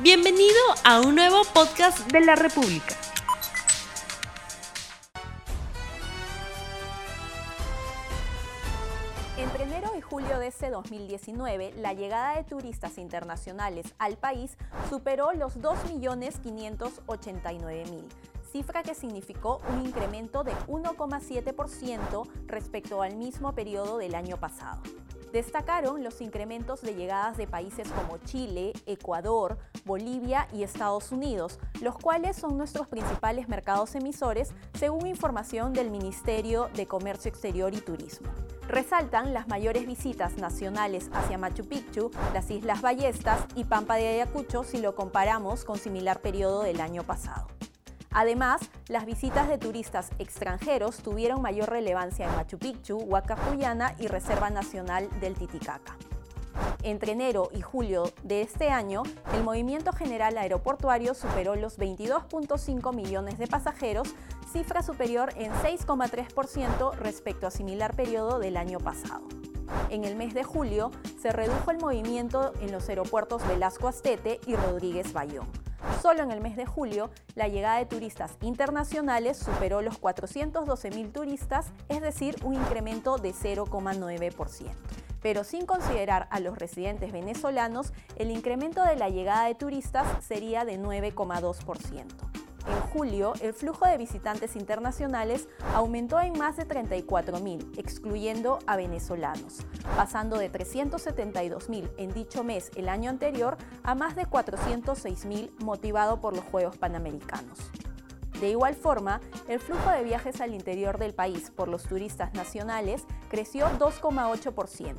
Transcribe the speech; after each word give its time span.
Bienvenido 0.00 0.54
a 0.84 1.00
un 1.00 1.16
nuevo 1.16 1.42
podcast 1.52 2.08
de 2.12 2.20
la 2.20 2.36
República. 2.36 2.94
Entre 9.36 9.64
enero 9.64 9.90
y 9.98 10.00
julio 10.00 10.38
de 10.38 10.46
este 10.46 10.70
2019, 10.70 11.72
la 11.78 11.94
llegada 11.94 12.36
de 12.36 12.44
turistas 12.44 12.96
internacionales 12.96 13.92
al 13.98 14.16
país 14.16 14.56
superó 14.88 15.32
los 15.32 15.58
2.589.000, 15.58 18.04
cifra 18.52 18.84
que 18.84 18.94
significó 18.94 19.60
un 19.68 19.84
incremento 19.84 20.44
de 20.44 20.52
1,7% 20.68 22.28
respecto 22.46 23.02
al 23.02 23.16
mismo 23.16 23.52
periodo 23.52 23.98
del 23.98 24.14
año 24.14 24.36
pasado. 24.36 24.80
Destacaron 25.32 26.02
los 26.02 26.20
incrementos 26.22 26.80
de 26.80 26.94
llegadas 26.94 27.36
de 27.36 27.46
países 27.46 27.88
como 27.90 28.16
Chile, 28.18 28.72
Ecuador, 28.86 29.58
Bolivia 29.84 30.48
y 30.52 30.62
Estados 30.62 31.12
Unidos, 31.12 31.58
los 31.82 31.98
cuales 31.98 32.36
son 32.36 32.56
nuestros 32.56 32.88
principales 32.88 33.48
mercados 33.48 33.94
emisores 33.94 34.54
según 34.72 35.06
información 35.06 35.74
del 35.74 35.90
Ministerio 35.90 36.70
de 36.74 36.86
Comercio 36.86 37.28
Exterior 37.28 37.74
y 37.74 37.80
Turismo. 37.80 38.28
Resaltan 38.68 39.34
las 39.34 39.48
mayores 39.48 39.86
visitas 39.86 40.36
nacionales 40.38 41.10
hacia 41.12 41.38
Machu 41.38 41.64
Picchu, 41.64 42.10
las 42.32 42.50
Islas 42.50 42.80
Ballestas 42.80 43.40
y 43.54 43.64
Pampa 43.64 43.96
de 43.96 44.08
Ayacucho 44.08 44.64
si 44.64 44.78
lo 44.78 44.94
comparamos 44.94 45.64
con 45.64 45.78
similar 45.78 46.20
periodo 46.20 46.62
del 46.62 46.80
año 46.80 47.02
pasado. 47.02 47.57
Además, 48.18 48.60
las 48.88 49.06
visitas 49.06 49.46
de 49.46 49.58
turistas 49.58 50.10
extranjeros 50.18 50.96
tuvieron 50.96 51.40
mayor 51.40 51.70
relevancia 51.70 52.26
en 52.26 52.34
Machu 52.34 52.58
Picchu, 52.58 52.96
Huacajuyana 52.96 53.94
y 54.00 54.08
Reserva 54.08 54.50
Nacional 54.50 55.08
del 55.20 55.34
Titicaca. 55.34 55.96
Entre 56.82 57.12
enero 57.12 57.48
y 57.54 57.60
julio 57.60 58.10
de 58.24 58.42
este 58.42 58.70
año, 58.70 59.04
el 59.34 59.44
movimiento 59.44 59.92
general 59.92 60.36
aeroportuario 60.36 61.14
superó 61.14 61.54
los 61.54 61.78
22.5 61.78 62.92
millones 62.92 63.38
de 63.38 63.46
pasajeros, 63.46 64.08
cifra 64.52 64.82
superior 64.82 65.32
en 65.36 65.52
6,3% 65.52 66.96
respecto 66.96 67.46
a 67.46 67.52
similar 67.52 67.94
periodo 67.94 68.40
del 68.40 68.56
año 68.56 68.80
pasado. 68.80 69.28
En 69.90 70.02
el 70.02 70.16
mes 70.16 70.34
de 70.34 70.42
julio 70.42 70.90
se 71.22 71.30
redujo 71.30 71.70
el 71.70 71.78
movimiento 71.78 72.52
en 72.62 72.72
los 72.72 72.88
aeropuertos 72.88 73.46
Velasco 73.46 73.86
Astete 73.86 74.40
y 74.44 74.56
Rodríguez 74.56 75.12
Bayón. 75.12 75.67
Solo 76.02 76.22
en 76.22 76.30
el 76.30 76.40
mes 76.40 76.56
de 76.56 76.66
julio, 76.66 77.10
la 77.34 77.48
llegada 77.48 77.78
de 77.78 77.86
turistas 77.86 78.36
internacionales 78.40 79.36
superó 79.36 79.82
los 79.82 80.00
412.000 80.00 81.12
turistas, 81.12 81.72
es 81.88 82.00
decir, 82.00 82.36
un 82.44 82.54
incremento 82.54 83.18
de 83.18 83.32
0,9%. 83.32 84.70
Pero 85.20 85.44
sin 85.44 85.66
considerar 85.66 86.28
a 86.30 86.40
los 86.40 86.58
residentes 86.58 87.12
venezolanos, 87.12 87.92
el 88.16 88.30
incremento 88.30 88.84
de 88.84 88.96
la 88.96 89.08
llegada 89.08 89.46
de 89.46 89.54
turistas 89.54 90.06
sería 90.24 90.64
de 90.64 90.78
9,2%. 90.78 92.47
En 92.68 92.80
julio, 92.92 93.32
el 93.40 93.54
flujo 93.54 93.86
de 93.86 93.96
visitantes 93.96 94.54
internacionales 94.54 95.48
aumentó 95.74 96.20
en 96.20 96.38
más 96.38 96.56
de 96.56 96.68
34.000, 96.68 97.78
excluyendo 97.78 98.58
a 98.66 98.76
venezolanos, 98.76 99.64
pasando 99.96 100.36
de 100.36 100.52
372.000 100.52 101.90
en 101.96 102.12
dicho 102.12 102.44
mes 102.44 102.70
el 102.76 102.90
año 102.90 103.08
anterior 103.08 103.56
a 103.82 103.94
más 103.94 104.16
de 104.16 104.26
406.000 104.26 105.50
motivado 105.60 106.20
por 106.20 106.36
los 106.36 106.44
Juegos 106.44 106.76
Panamericanos. 106.76 107.58
De 108.40 108.50
igual 108.50 108.76
forma, 108.76 109.20
el 109.48 109.58
flujo 109.58 109.90
de 109.90 110.04
viajes 110.04 110.40
al 110.40 110.54
interior 110.54 110.98
del 110.98 111.12
país 111.12 111.50
por 111.50 111.66
los 111.66 111.84
turistas 111.84 112.34
nacionales 112.34 113.04
creció 113.28 113.66
2,8%. 113.78 114.94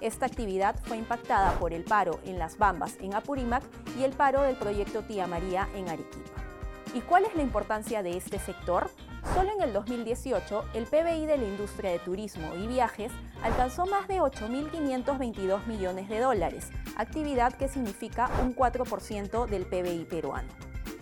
Esta 0.00 0.26
actividad 0.26 0.74
fue 0.82 0.96
impactada 0.96 1.52
por 1.60 1.72
el 1.72 1.84
paro 1.84 2.18
en 2.24 2.38
Las 2.38 2.58
Bambas, 2.58 2.96
en 3.00 3.14
Apurímac, 3.14 3.62
y 3.96 4.02
el 4.02 4.12
paro 4.12 4.42
del 4.42 4.56
proyecto 4.56 5.02
Tía 5.02 5.28
María, 5.28 5.68
en 5.74 5.88
Arequipa. 5.88 6.49
¿Y 6.92 7.02
cuál 7.02 7.24
es 7.24 7.34
la 7.36 7.42
importancia 7.42 8.02
de 8.02 8.16
este 8.16 8.40
sector? 8.40 8.90
Solo 9.34 9.52
en 9.52 9.62
el 9.62 9.72
2018, 9.72 10.64
el 10.74 10.86
PBI 10.86 11.26
de 11.26 11.38
la 11.38 11.44
industria 11.44 11.90
de 11.90 12.00
turismo 12.00 12.52
y 12.56 12.66
viajes 12.66 13.12
alcanzó 13.42 13.86
más 13.86 14.08
de 14.08 14.20
8.522 14.20 15.66
millones 15.66 16.08
de 16.08 16.18
dólares, 16.18 16.70
actividad 16.96 17.52
que 17.52 17.68
significa 17.68 18.28
un 18.42 18.56
4% 18.56 19.46
del 19.46 19.66
PBI 19.66 20.04
peruano. 20.06 20.48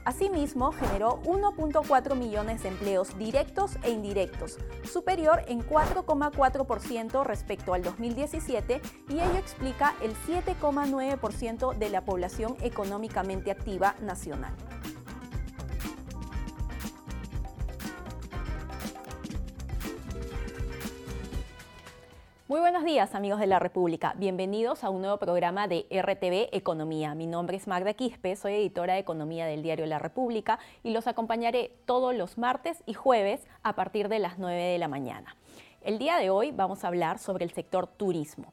Asimismo, 0.04 0.72
generó 0.72 1.22
1.4 1.22 2.16
millones 2.16 2.62
de 2.62 2.68
empleos 2.68 3.16
directos 3.16 3.76
e 3.82 3.90
indirectos, 3.90 4.58
superior 4.84 5.42
en 5.48 5.60
4,4% 5.60 7.24
respecto 7.24 7.72
al 7.72 7.82
2017 7.82 8.80
y 9.08 9.12
ello 9.14 9.36
explica 9.38 9.94
el 10.02 10.14
7,9% 10.14 11.76
de 11.76 11.88
la 11.90 12.04
población 12.04 12.56
económicamente 12.60 13.50
activa 13.50 13.94
nacional. 14.00 14.54
Muy 22.48 22.60
buenos 22.60 22.82
días 22.82 23.14
amigos 23.14 23.40
de 23.40 23.46
la 23.46 23.58
República, 23.58 24.14
bienvenidos 24.16 24.82
a 24.82 24.88
un 24.88 25.02
nuevo 25.02 25.18
programa 25.18 25.68
de 25.68 25.84
RTV 25.90 26.48
Economía. 26.56 27.14
Mi 27.14 27.26
nombre 27.26 27.58
es 27.58 27.66
Magda 27.66 27.92
Quispe, 27.92 28.36
soy 28.36 28.54
editora 28.54 28.94
de 28.94 29.00
Economía 29.00 29.44
del 29.44 29.62
diario 29.62 29.84
La 29.84 29.98
República 29.98 30.58
y 30.82 30.92
los 30.92 31.06
acompañaré 31.06 31.76
todos 31.84 32.14
los 32.14 32.38
martes 32.38 32.82
y 32.86 32.94
jueves 32.94 33.46
a 33.62 33.74
partir 33.74 34.08
de 34.08 34.18
las 34.18 34.38
9 34.38 34.62
de 34.62 34.78
la 34.78 34.88
mañana. 34.88 35.36
El 35.82 35.98
día 35.98 36.16
de 36.16 36.30
hoy 36.30 36.50
vamos 36.50 36.84
a 36.84 36.88
hablar 36.88 37.18
sobre 37.18 37.44
el 37.44 37.50
sector 37.50 37.86
turismo. 37.86 38.50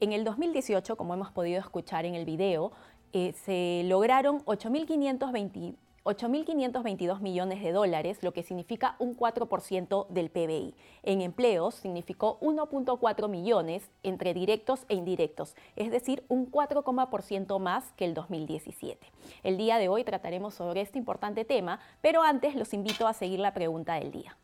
En 0.00 0.12
el 0.12 0.24
2018, 0.24 0.96
como 0.96 1.14
hemos 1.14 1.30
podido 1.30 1.60
escuchar 1.60 2.04
en 2.04 2.16
el 2.16 2.24
video, 2.24 2.72
eh, 3.12 3.32
se 3.44 3.82
lograron 3.84 4.44
8.520 4.46 5.76
8.522 6.06 7.20
millones 7.20 7.60
de 7.60 7.72
dólares, 7.72 8.22
lo 8.22 8.32
que 8.32 8.44
significa 8.44 8.94
un 9.00 9.16
4% 9.16 10.06
del 10.08 10.30
PBI. 10.30 10.74
En 11.02 11.20
empleos 11.20 11.74
significó 11.74 12.38
1.4 12.40 13.28
millones 13.28 13.90
entre 14.04 14.32
directos 14.32 14.86
e 14.88 14.94
indirectos, 14.94 15.56
es 15.74 15.90
decir, 15.90 16.22
un 16.28 16.48
4% 16.48 17.58
más 17.58 17.92
que 17.94 18.04
el 18.04 18.14
2017. 18.14 19.04
El 19.42 19.56
día 19.56 19.78
de 19.78 19.88
hoy 19.88 20.04
trataremos 20.04 20.54
sobre 20.54 20.80
este 20.80 20.98
importante 20.98 21.44
tema, 21.44 21.80
pero 22.00 22.22
antes 22.22 22.54
los 22.54 22.72
invito 22.72 23.08
a 23.08 23.12
seguir 23.12 23.40
la 23.40 23.52
pregunta 23.52 23.94
del 23.94 24.12
día. 24.12 24.36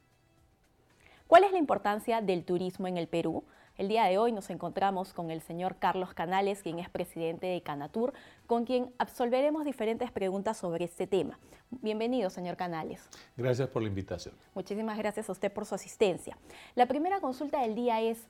¿Cuál 1.28 1.44
es 1.44 1.52
la 1.52 1.58
importancia 1.58 2.20
del 2.20 2.44
turismo 2.44 2.88
en 2.88 2.96
el 2.96 3.06
Perú? 3.06 3.44
El 3.78 3.88
día 3.88 4.04
de 4.04 4.18
hoy 4.18 4.32
nos 4.32 4.50
encontramos 4.50 5.14
con 5.14 5.30
el 5.30 5.40
señor 5.40 5.76
Carlos 5.76 6.12
Canales, 6.12 6.62
quien 6.62 6.78
es 6.78 6.90
presidente 6.90 7.46
de 7.46 7.62
Canatur, 7.62 8.12
con 8.46 8.66
quien 8.66 8.92
absolveremos 8.98 9.64
diferentes 9.64 10.10
preguntas 10.10 10.58
sobre 10.58 10.84
este 10.84 11.06
tema. 11.06 11.38
Bienvenido, 11.70 12.28
señor 12.28 12.56
Canales. 12.56 13.08
Gracias 13.34 13.70
por 13.70 13.80
la 13.80 13.88
invitación. 13.88 14.34
Muchísimas 14.54 14.98
gracias 14.98 15.30
a 15.30 15.32
usted 15.32 15.50
por 15.50 15.64
su 15.64 15.74
asistencia. 15.74 16.36
La 16.74 16.86
primera 16.86 17.20
consulta 17.20 17.62
del 17.62 17.74
día 17.74 18.02
es, 18.02 18.26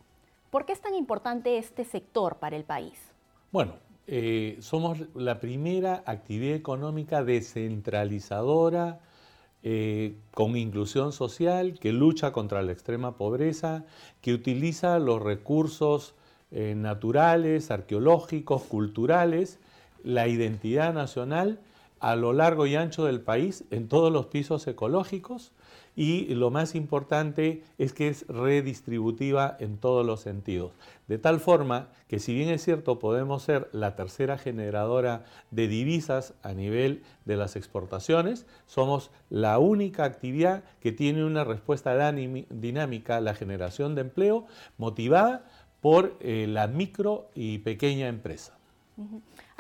¿por 0.51 0.65
qué 0.65 0.75
es 0.75 0.81
tan 0.81 0.95
importante 0.95 1.59
este 1.59 1.85
sector 1.85 2.37
para 2.37 2.55
el 2.55 2.63
país? 2.63 3.01
Bueno, 3.51 3.75
eh, 4.07 4.59
somos 4.61 5.01
la 5.15 5.41
primera 5.41 6.05
actividad 6.07 6.55
económica 6.55 7.25
descentralizadora 7.25 9.01
eh, 9.65 10.17
con 10.35 10.57
inclusión 10.57 11.13
social, 11.13 11.79
que 11.79 11.93
lucha 11.93 12.33
contra 12.33 12.63
la 12.63 12.73
extrema 12.73 13.17
pobreza, 13.17 13.85
que 14.21 14.35
utiliza 14.35 14.99
los 14.99 15.23
recursos 15.23 16.15
eh, 16.51 16.75
naturales, 16.77 17.71
arqueológicos, 17.71 18.63
culturales, 18.63 19.59
la 20.03 20.29
identidad 20.29 20.93
nacional 20.93 21.61
a 22.01 22.17
lo 22.17 22.33
largo 22.33 22.67
y 22.67 22.75
ancho 22.75 23.05
del 23.05 23.21
país 23.21 23.65
en 23.71 23.89
todos 23.89 24.13
los 24.13 24.27
pisos 24.27 24.67
ecológicos 24.67 25.53
y 25.95 26.35
lo 26.35 26.51
más 26.51 26.75
importante 26.75 27.63
es 27.79 27.93
que 27.93 28.09
es 28.09 28.27
redistributiva 28.27 29.57
en 29.61 29.77
todos 29.77 30.07
los 30.07 30.21
sentidos. 30.21 30.73
De 31.07 31.19
tal 31.19 31.41
forma 31.41 31.89
que 32.09 32.19
si 32.19 32.35
bien 32.35 32.49
es 32.49 32.63
cierto 32.63 32.99
podemos 32.99 33.43
ser 33.43 33.69
la 33.73 33.95
tercera 33.95 34.39
generadora 34.39 35.25
de 35.51 35.69
divisas 35.69 36.35
a 36.43 36.55
nivel 36.55 37.03
de 37.25 37.37
las 37.37 37.57
exportaciones, 37.57 38.47
somos 38.67 39.11
la 39.29 39.59
única 39.59 40.05
actividad 40.05 40.65
que 40.81 40.93
tiene 40.93 41.25
una 41.25 41.45
respuesta 41.45 42.11
dinámica 42.13 43.17
a 43.17 43.21
la 43.21 43.35
generación 43.35 43.95
de 43.95 44.03
empleo 44.03 44.47
motivada 44.79 45.45
por 45.81 46.17
eh, 46.21 46.47
la 46.49 46.69
micro 46.69 47.29
y 47.35 47.59
pequeña 47.59 48.09
empresa. 48.09 48.57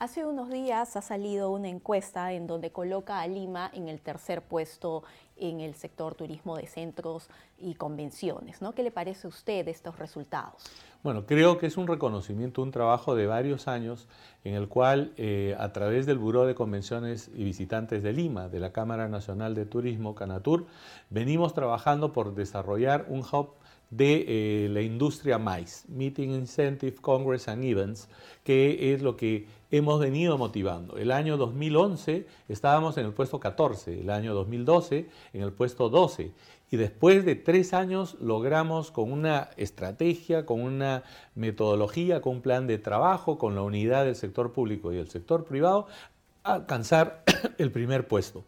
Hace 0.02 0.26
unos 0.26 0.50
días 0.50 0.96
ha 0.96 1.00
salido 1.00 1.52
una 1.52 1.69
encuesta 1.69 2.32
en 2.32 2.49
donde 2.49 2.72
coloca 2.72 3.20
a 3.20 3.28
Lima 3.28 3.70
en 3.72 3.87
el 3.87 4.00
tercer 4.00 4.43
puesto 4.43 5.04
en 5.37 5.60
el 5.60 5.76
sector 5.76 6.16
turismo 6.16 6.56
de 6.56 6.66
centros 6.66 7.28
y 7.56 7.75
convenciones. 7.75 8.60
¿no? 8.60 8.72
¿Qué 8.72 8.82
le 8.82 8.90
parece 8.90 9.28
a 9.28 9.31
usted 9.31 9.69
estos 9.69 10.00
resultados? 10.00 10.64
Bueno, 11.04 11.25
creo 11.25 11.56
que 11.56 11.66
es 11.66 11.76
un 11.76 11.87
reconocimiento, 11.87 12.62
un 12.62 12.72
trabajo 12.72 13.14
de 13.14 13.28
varios 13.28 13.69
años 13.69 14.08
en 14.43 14.54
el 14.54 14.66
cual 14.66 15.12
eh, 15.19 15.54
a 15.56 15.72
través 15.72 16.04
del 16.04 16.19
Buró 16.19 16.46
de 16.46 16.56
Convenciones 16.56 17.31
y 17.32 17.44
Visitantes 17.44 18.02
de 18.02 18.12
Lima, 18.12 18.49
de 18.49 18.58
la 18.58 18.72
Cámara 18.72 19.06
Nacional 19.06 19.54
de 19.54 19.66
Turismo, 19.66 20.16
Canatur, 20.16 20.66
venimos 21.10 21.54
trabajando 21.54 22.12
por 22.12 22.34
desarrollar 22.34 23.06
un 23.08 23.20
hub 23.20 23.50
de 23.93 24.25
eh, 24.27 24.69
la 24.71 24.81
industria 24.81 25.39
MICE, 25.39 25.87
Meeting 25.89 26.31
Incentive 26.31 26.97
Congress 26.97 27.47
and 27.49 27.62
Events, 27.62 28.09
que 28.43 28.94
es 28.94 29.03
lo 29.03 29.17
que 29.17 29.47
hemos 29.71 30.00
venido 30.00 30.39
motivando. 30.39 30.97
El 30.97 31.12
año 31.12 31.37
2011 31.37 32.27
estábamos 32.49 32.97
en 32.97 33.05
el 33.05 33.12
puesto 33.12 33.39
14, 33.39 34.00
el 34.00 34.11
año 34.11 34.35
2012 34.35 35.09
en 35.35 35.43
el 35.43 35.53
puesto 35.53 35.91
12 35.91 36.33
y 36.71 36.77
después 36.79 37.27
de 37.27 37.35
tres 37.35 37.75
años 37.75 38.17
logramos 38.19 38.91
con 38.91 39.12
una 39.12 39.50
estrategia, 39.59 40.47
con 40.47 40.62
una 40.62 41.03
metodología, 41.35 42.23
con 42.23 42.37
un 42.37 42.41
plan 42.41 42.67
de 42.67 42.79
trabajo, 42.79 43.37
con 43.37 43.55
la 43.55 43.61
unidad 43.61 44.06
del 44.06 44.17
sector 44.17 44.53
público 44.53 44.91
y 44.91 44.97
del 44.97 45.11
sector 45.11 45.45
privado, 45.45 45.87
alcanzar 46.43 47.25
el 47.59 47.71
primer 47.71 48.09
puesto. 48.09 48.43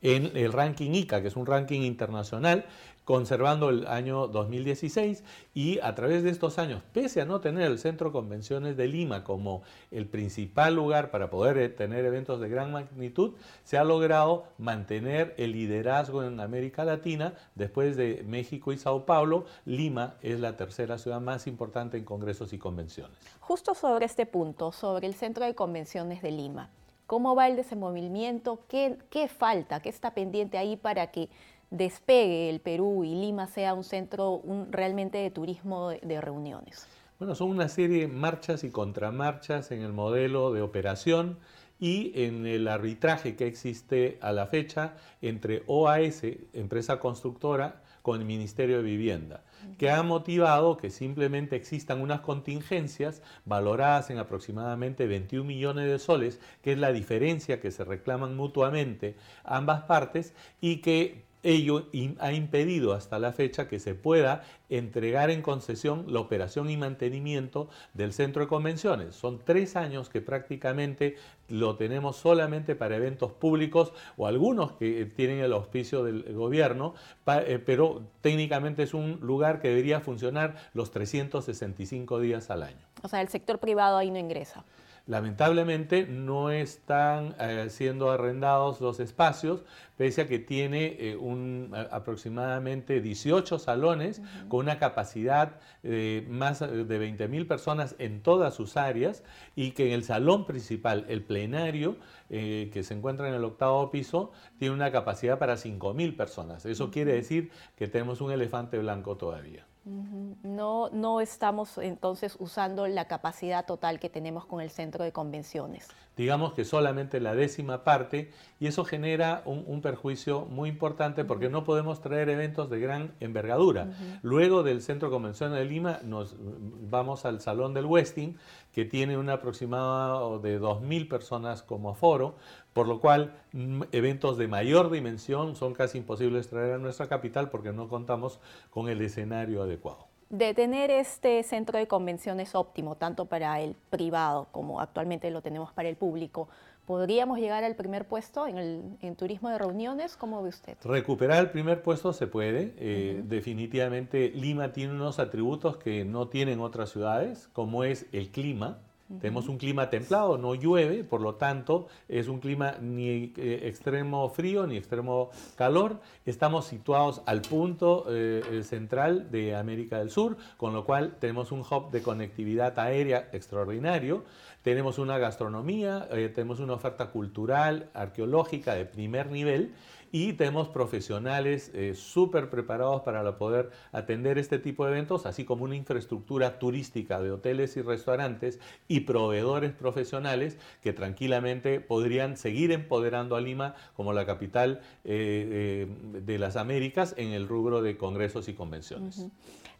En 0.00 0.36
el 0.36 0.52
ranking 0.52 0.92
ICA, 0.94 1.22
que 1.22 1.28
es 1.28 1.36
un 1.36 1.46
ranking 1.46 1.82
internacional 1.82 2.64
conservando 3.04 3.68
el 3.68 3.86
año 3.86 4.28
2016 4.28 5.24
y 5.54 5.80
a 5.80 5.94
través 5.94 6.22
de 6.22 6.30
estos 6.30 6.58
años, 6.58 6.82
pese 6.92 7.20
a 7.20 7.24
no 7.24 7.40
tener 7.40 7.70
el 7.70 7.78
Centro 7.78 8.08
de 8.08 8.12
Convenciones 8.12 8.76
de 8.76 8.86
Lima 8.86 9.24
como 9.24 9.62
el 9.90 10.06
principal 10.06 10.74
lugar 10.74 11.10
para 11.10 11.30
poder 11.30 11.58
eh, 11.58 11.68
tener 11.68 12.04
eventos 12.04 12.40
de 12.40 12.48
gran 12.48 12.72
magnitud, 12.72 13.32
se 13.64 13.78
ha 13.78 13.84
logrado 13.84 14.44
mantener 14.58 15.34
el 15.38 15.52
liderazgo 15.52 16.22
en 16.22 16.38
América 16.40 16.84
Latina. 16.84 17.34
Después 17.54 17.96
de 17.96 18.22
México 18.26 18.72
y 18.72 18.78
Sao 18.78 19.04
Paulo, 19.04 19.46
Lima 19.64 20.14
es 20.22 20.38
la 20.38 20.56
tercera 20.56 20.98
ciudad 20.98 21.20
más 21.20 21.46
importante 21.46 21.96
en 21.96 22.04
congresos 22.04 22.52
y 22.52 22.58
convenciones. 22.58 23.16
Justo 23.40 23.74
sobre 23.74 24.06
este 24.06 24.26
punto, 24.26 24.72
sobre 24.72 25.06
el 25.06 25.14
Centro 25.14 25.44
de 25.44 25.54
Convenciones 25.54 26.22
de 26.22 26.30
Lima. 26.30 26.70
¿Cómo 27.06 27.34
va 27.34 27.48
el 27.48 27.56
desenvolvimiento? 27.56 28.60
¿Qué, 28.68 28.96
qué 29.10 29.28
falta? 29.28 29.80
¿Qué 29.80 29.90
está 29.90 30.14
pendiente 30.14 30.56
ahí 30.56 30.76
para 30.76 31.08
que 31.08 31.28
despegue 31.72 32.50
el 32.50 32.60
Perú 32.60 33.02
y 33.02 33.14
Lima 33.14 33.46
sea 33.48 33.74
un 33.74 33.82
centro 33.82 34.42
realmente 34.70 35.18
de 35.18 35.30
turismo 35.30 35.88
de, 35.90 36.20
reuniones? 36.20 36.86
Bueno, 37.18 37.34
son 37.34 37.50
una 37.50 37.68
serie 37.68 38.02
de 38.02 38.08
marchas 38.08 38.62
y 38.62 38.70
contramarchas 38.70 39.70
en 39.72 39.80
el 39.82 39.92
modelo 39.92 40.52
de 40.52 40.60
operación 40.60 41.38
y 41.80 42.12
en 42.14 42.46
el 42.46 42.68
arbitraje 42.68 43.34
que 43.34 43.46
existe 43.46 44.18
a 44.20 44.32
la 44.32 44.46
fecha 44.46 44.94
entre 45.20 45.62
OAS, 45.66 46.22
empresa 46.52 47.00
constructora, 47.00 47.82
con 48.02 48.20
el 48.20 48.26
Ministerio 48.26 48.78
de 48.78 48.82
Vivienda, 48.82 49.44
que 49.78 49.88
ha 49.88 50.02
motivado 50.02 50.76
que 50.76 50.90
simplemente 50.90 51.54
existan 51.54 52.00
unas 52.00 52.20
contingencias 52.20 53.22
valoradas 53.44 54.10
en 54.10 54.18
aproximadamente 54.18 55.06
21 55.06 55.44
millones 55.44 55.88
de 55.88 56.00
soles, 56.00 56.40
que 56.62 56.72
es 56.72 56.78
la 56.78 56.92
diferencia 56.92 57.60
que 57.60 57.70
se 57.70 57.84
reclaman 57.84 58.36
mutuamente 58.36 59.14
ambas 59.44 59.82
partes 59.82 60.34
y 60.60 60.78
que 60.78 61.24
Ello 61.42 61.88
ha 62.20 62.32
impedido 62.32 62.92
hasta 62.92 63.18
la 63.18 63.32
fecha 63.32 63.68
que 63.68 63.78
se 63.78 63.94
pueda 63.94 64.44
entregar 64.68 65.30
en 65.30 65.42
concesión 65.42 66.06
la 66.08 66.20
operación 66.20 66.70
y 66.70 66.76
mantenimiento 66.76 67.68
del 67.94 68.12
centro 68.12 68.42
de 68.42 68.48
convenciones. 68.48 69.14
Son 69.16 69.40
tres 69.44 69.76
años 69.76 70.08
que 70.08 70.20
prácticamente 70.20 71.16
lo 71.48 71.76
tenemos 71.76 72.16
solamente 72.16 72.74
para 72.74 72.96
eventos 72.96 73.32
públicos 73.32 73.92
o 74.16 74.26
algunos 74.26 74.72
que 74.72 75.04
tienen 75.04 75.40
el 75.40 75.52
auspicio 75.52 76.04
del 76.04 76.32
gobierno, 76.32 76.94
eh, 77.26 77.62
pero 77.64 78.02
técnicamente 78.20 78.84
es 78.84 78.94
un 78.94 79.18
lugar 79.20 79.60
que 79.60 79.68
debería 79.68 80.00
funcionar 80.00 80.56
los 80.74 80.90
365 80.90 82.20
días 82.20 82.50
al 82.50 82.62
año. 82.62 82.86
O 83.02 83.08
sea, 83.08 83.20
el 83.20 83.28
sector 83.28 83.58
privado 83.58 83.98
ahí 83.98 84.10
no 84.10 84.18
ingresa. 84.18 84.64
Lamentablemente 85.06 86.06
no 86.06 86.50
están 86.50 87.34
eh, 87.40 87.66
siendo 87.70 88.12
arrendados 88.12 88.80
los 88.80 89.00
espacios, 89.00 89.64
pese 89.96 90.22
a 90.22 90.28
que 90.28 90.38
tiene 90.38 90.96
eh, 90.98 91.16
un, 91.16 91.74
aproximadamente 91.90 93.00
18 93.00 93.58
salones 93.58 94.22
con 94.48 94.60
una 94.60 94.78
capacidad 94.78 95.58
de 95.82 96.24
más 96.30 96.60
de 96.60 96.84
20 96.84 97.26
mil 97.26 97.48
personas 97.48 97.96
en 97.98 98.22
todas 98.22 98.54
sus 98.54 98.76
áreas 98.76 99.24
y 99.56 99.72
que 99.72 99.88
en 99.88 99.92
el 99.92 100.04
salón 100.04 100.46
principal, 100.46 101.04
el 101.08 101.22
plenario, 101.22 101.96
eh, 102.30 102.70
que 102.72 102.84
se 102.84 102.94
encuentra 102.94 103.28
en 103.28 103.34
el 103.34 103.44
octavo 103.44 103.90
piso, 103.90 104.30
tiene 104.58 104.74
una 104.74 104.92
capacidad 104.92 105.38
para 105.38 105.56
5 105.56 105.94
mil 105.94 106.14
personas. 106.14 106.64
Eso 106.64 106.92
quiere 106.92 107.12
decir 107.12 107.50
que 107.76 107.88
tenemos 107.88 108.20
un 108.20 108.30
elefante 108.30 108.78
blanco 108.78 109.16
todavía. 109.16 109.66
No, 109.84 110.90
no 110.90 111.20
estamos 111.20 111.76
entonces 111.78 112.36
usando 112.38 112.86
la 112.86 113.06
capacidad 113.06 113.66
total 113.66 113.98
que 113.98 114.08
tenemos 114.08 114.46
con 114.46 114.60
el 114.60 114.70
centro 114.70 115.02
de 115.02 115.10
convenciones. 115.10 115.88
Digamos 116.16 116.52
que 116.52 116.64
solamente 116.64 117.20
la 117.20 117.34
décima 117.34 117.82
parte 117.82 118.30
y 118.60 118.66
eso 118.66 118.84
genera 118.84 119.42
un, 119.44 119.80
perjuicio 119.80 120.42
muy 120.42 120.68
importante 120.68 121.24
porque 121.24 121.48
no 121.48 121.64
podemos 121.64 122.00
traer 122.00 122.28
eventos 122.28 122.70
de 122.70 122.78
gran 122.78 123.12
envergadura. 123.18 123.88
Luego 124.22 124.62
del 124.62 124.82
centro 124.82 125.08
de 125.08 125.14
convenciones 125.14 125.58
de 125.58 125.64
Lima 125.64 125.98
nos 126.04 126.36
vamos 126.38 127.24
al 127.24 127.40
Salón 127.40 127.74
del 127.74 127.86
Westing 127.86 128.36
que 128.72 128.84
tiene 128.84 129.18
un 129.18 129.28
aproximado 129.30 130.38
de 130.38 130.60
2.000 130.60 131.08
personas 131.08 131.62
como 131.62 131.90
aforo, 131.90 132.36
por 132.72 132.88
lo 132.88 133.00
cual 133.00 133.34
mm, 133.52 133.82
eventos 133.92 134.38
de 134.38 134.48
mayor 134.48 134.90
dimensión 134.90 135.56
son 135.56 135.74
casi 135.74 135.98
imposibles 135.98 136.48
traer 136.48 136.74
a 136.74 136.78
nuestra 136.78 137.08
capital 137.08 137.50
porque 137.50 137.72
no 137.72 137.88
contamos 137.88 138.40
con 138.70 138.88
el 138.88 139.00
escenario 139.00 139.62
adecuado. 139.62 140.11
De 140.32 140.54
tener 140.54 140.90
este 140.90 141.42
centro 141.42 141.78
de 141.78 141.86
convenciones 141.86 142.54
óptimo, 142.54 142.94
tanto 142.96 143.26
para 143.26 143.60
el 143.60 143.76
privado 143.90 144.48
como 144.50 144.80
actualmente 144.80 145.30
lo 145.30 145.42
tenemos 145.42 145.72
para 145.72 145.90
el 145.90 145.96
público, 145.96 146.48
¿podríamos 146.86 147.38
llegar 147.38 147.64
al 147.64 147.76
primer 147.76 148.06
puesto 148.06 148.46
en 148.46 148.96
el 149.02 149.16
turismo 149.16 149.50
de 149.50 149.58
reuniones? 149.58 150.16
¿Cómo 150.16 150.42
ve 150.42 150.48
usted? 150.48 150.78
Recuperar 150.84 151.38
el 151.40 151.50
primer 151.50 151.82
puesto 151.82 152.14
se 152.14 152.26
puede. 152.28 152.72
Eh, 152.78 153.20
definitivamente 153.26 154.30
Lima 154.30 154.72
tiene 154.72 154.94
unos 154.94 155.18
atributos 155.18 155.76
que 155.76 156.06
no 156.06 156.28
tienen 156.28 156.60
otras 156.60 156.88
ciudades, 156.88 157.50
como 157.52 157.84
es 157.84 158.06
el 158.12 158.30
clima 158.30 158.78
tenemos 159.20 159.48
un 159.48 159.58
clima 159.58 159.90
templado, 159.90 160.38
no 160.38 160.54
llueve, 160.54 161.04
por 161.04 161.20
lo 161.20 161.34
tanto 161.34 161.86
es 162.08 162.28
un 162.28 162.40
clima 162.40 162.76
ni 162.80 163.32
eh, 163.36 163.60
extremo 163.64 164.28
frío 164.28 164.66
ni 164.66 164.76
extremo 164.76 165.30
calor. 165.56 166.00
Estamos 166.26 166.66
situados 166.66 167.22
al 167.26 167.42
punto 167.42 168.06
eh, 168.08 168.62
central 168.64 169.30
de 169.30 169.56
América 169.56 169.98
del 169.98 170.10
Sur, 170.10 170.36
con 170.56 170.72
lo 170.72 170.84
cual 170.84 171.16
tenemos 171.18 171.52
un 171.52 171.60
hub 171.60 171.90
de 171.90 172.02
conectividad 172.02 172.78
aérea 172.78 173.28
extraordinario. 173.32 174.24
Tenemos 174.62 174.98
una 174.98 175.18
gastronomía, 175.18 176.08
eh, 176.12 176.28
tenemos 176.28 176.60
una 176.60 176.74
oferta 176.74 177.10
cultural, 177.10 177.90
arqueológica 177.94 178.74
de 178.74 178.84
primer 178.84 179.30
nivel 179.30 179.72
y 180.12 180.34
tenemos 180.34 180.68
profesionales 180.68 181.70
eh, 181.74 181.94
súper 181.94 182.50
preparados 182.50 183.00
para 183.02 183.38
poder 183.38 183.70
atender 183.92 184.38
este 184.38 184.58
tipo 184.58 184.84
de 184.84 184.92
eventos, 184.92 185.24
así 185.24 185.44
como 185.44 185.64
una 185.64 185.74
infraestructura 185.74 186.58
turística 186.58 187.20
de 187.20 187.32
hoteles 187.32 187.76
y 187.78 187.82
restaurantes 187.82 188.60
y 188.88 189.00
proveedores 189.00 189.72
profesionales 189.72 190.58
que 190.82 190.92
tranquilamente 190.92 191.80
podrían 191.80 192.36
seguir 192.36 192.72
empoderando 192.72 193.36
a 193.36 193.40
Lima 193.40 193.74
como 193.94 194.12
la 194.12 194.26
capital 194.26 194.82
eh, 195.04 195.88
eh, 196.14 196.20
de 196.20 196.38
las 196.38 196.56
Américas 196.56 197.14
en 197.16 197.28
el 197.28 197.48
rubro 197.48 197.80
de 197.80 197.96
congresos 197.96 198.48
y 198.48 198.54
convenciones. 198.54 199.26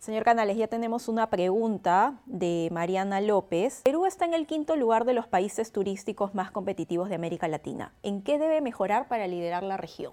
Señor 0.02 0.24
Canales, 0.24 0.56
ya 0.56 0.66
tenemos 0.66 1.06
una 1.06 1.30
pregunta 1.30 2.18
de 2.26 2.68
Mariana 2.72 3.20
López. 3.20 3.82
Perú 3.84 4.04
está 4.04 4.24
en 4.24 4.34
el 4.34 4.48
quinto 4.48 4.74
lugar 4.74 5.04
de 5.04 5.14
los 5.14 5.28
países 5.28 5.70
turísticos 5.70 6.34
más 6.34 6.50
competitivos 6.50 7.08
de 7.08 7.14
América 7.14 7.46
Latina. 7.46 7.92
¿En 8.02 8.20
qué 8.22 8.36
debe 8.36 8.60
mejorar 8.60 9.06
para 9.06 9.28
liderar 9.28 9.62
la 9.62 9.76
región? 9.76 10.12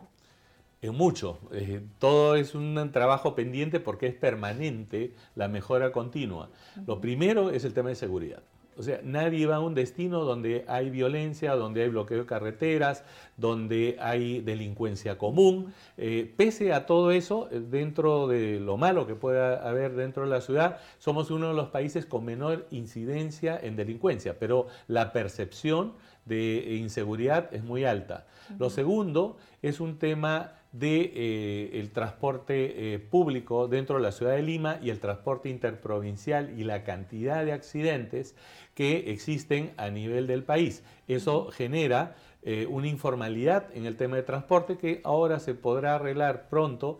En 0.81 0.95
mucho. 0.95 1.39
Eh, 1.51 1.81
todo 1.99 2.35
es 2.35 2.55
un 2.55 2.91
trabajo 2.93 3.35
pendiente 3.35 3.79
porque 3.79 4.07
es 4.07 4.15
permanente 4.15 5.13
la 5.35 5.47
mejora 5.47 5.91
continua. 5.91 6.49
Lo 6.87 7.01
primero 7.01 7.49
es 7.51 7.65
el 7.65 7.73
tema 7.73 7.89
de 7.89 7.95
seguridad. 7.95 8.41
O 8.79 8.81
sea, 8.81 9.01
nadie 9.03 9.45
va 9.45 9.57
a 9.57 9.59
un 9.59 9.75
destino 9.75 10.23
donde 10.23 10.63
hay 10.69 10.89
violencia, 10.89 11.53
donde 11.55 11.83
hay 11.83 11.89
bloqueo 11.89 12.19
de 12.19 12.25
carreteras, 12.25 13.03
donde 13.35 13.97
hay 13.99 14.39
delincuencia 14.39 15.17
común. 15.17 15.73
Eh, 15.97 16.33
pese 16.37 16.71
a 16.71 16.85
todo 16.85 17.11
eso, 17.11 17.49
eh, 17.51 17.59
dentro 17.59 18.29
de 18.29 18.61
lo 18.61 18.77
malo 18.77 19.05
que 19.05 19.15
pueda 19.15 19.67
haber 19.67 19.95
dentro 19.95 20.23
de 20.23 20.29
la 20.29 20.39
ciudad, 20.39 20.77
somos 20.97 21.29
uno 21.29 21.49
de 21.49 21.55
los 21.55 21.67
países 21.67 22.05
con 22.05 22.23
menor 22.23 22.67
incidencia 22.71 23.59
en 23.61 23.75
delincuencia, 23.75 24.39
pero 24.39 24.67
la 24.87 25.11
percepción 25.11 25.91
de 26.29 26.77
inseguridad 26.77 27.53
es 27.53 27.63
muy 27.63 27.83
alta. 27.83 28.25
Lo 28.57 28.69
segundo 28.69 29.35
es 29.61 29.81
un 29.81 29.99
tema 29.99 30.53
de 30.71 31.11
eh, 31.15 31.79
el 31.79 31.91
transporte 31.91 32.93
eh, 32.93 32.99
público 32.99 33.67
dentro 33.67 33.97
de 33.97 34.03
la 34.03 34.11
ciudad 34.11 34.35
de 34.35 34.43
Lima 34.43 34.77
y 34.81 34.91
el 34.91 34.99
transporte 34.99 35.49
interprovincial 35.49 36.53
y 36.57 36.63
la 36.63 36.83
cantidad 36.83 37.43
de 37.43 37.53
accidentes 37.53 38.35
que 38.75 39.11
existen 39.11 39.71
a 39.77 39.89
nivel 39.89 40.27
del 40.27 40.43
país. 40.43 40.83
Eso 41.07 41.49
genera 41.51 42.15
eh, 42.43 42.67
una 42.69 42.87
informalidad 42.87 43.65
en 43.73 43.85
el 43.85 43.97
tema 43.97 44.15
de 44.15 44.23
transporte 44.23 44.77
que 44.77 45.01
ahora 45.03 45.39
se 45.39 45.55
podrá 45.55 45.95
arreglar 45.95 46.47
pronto 46.49 46.99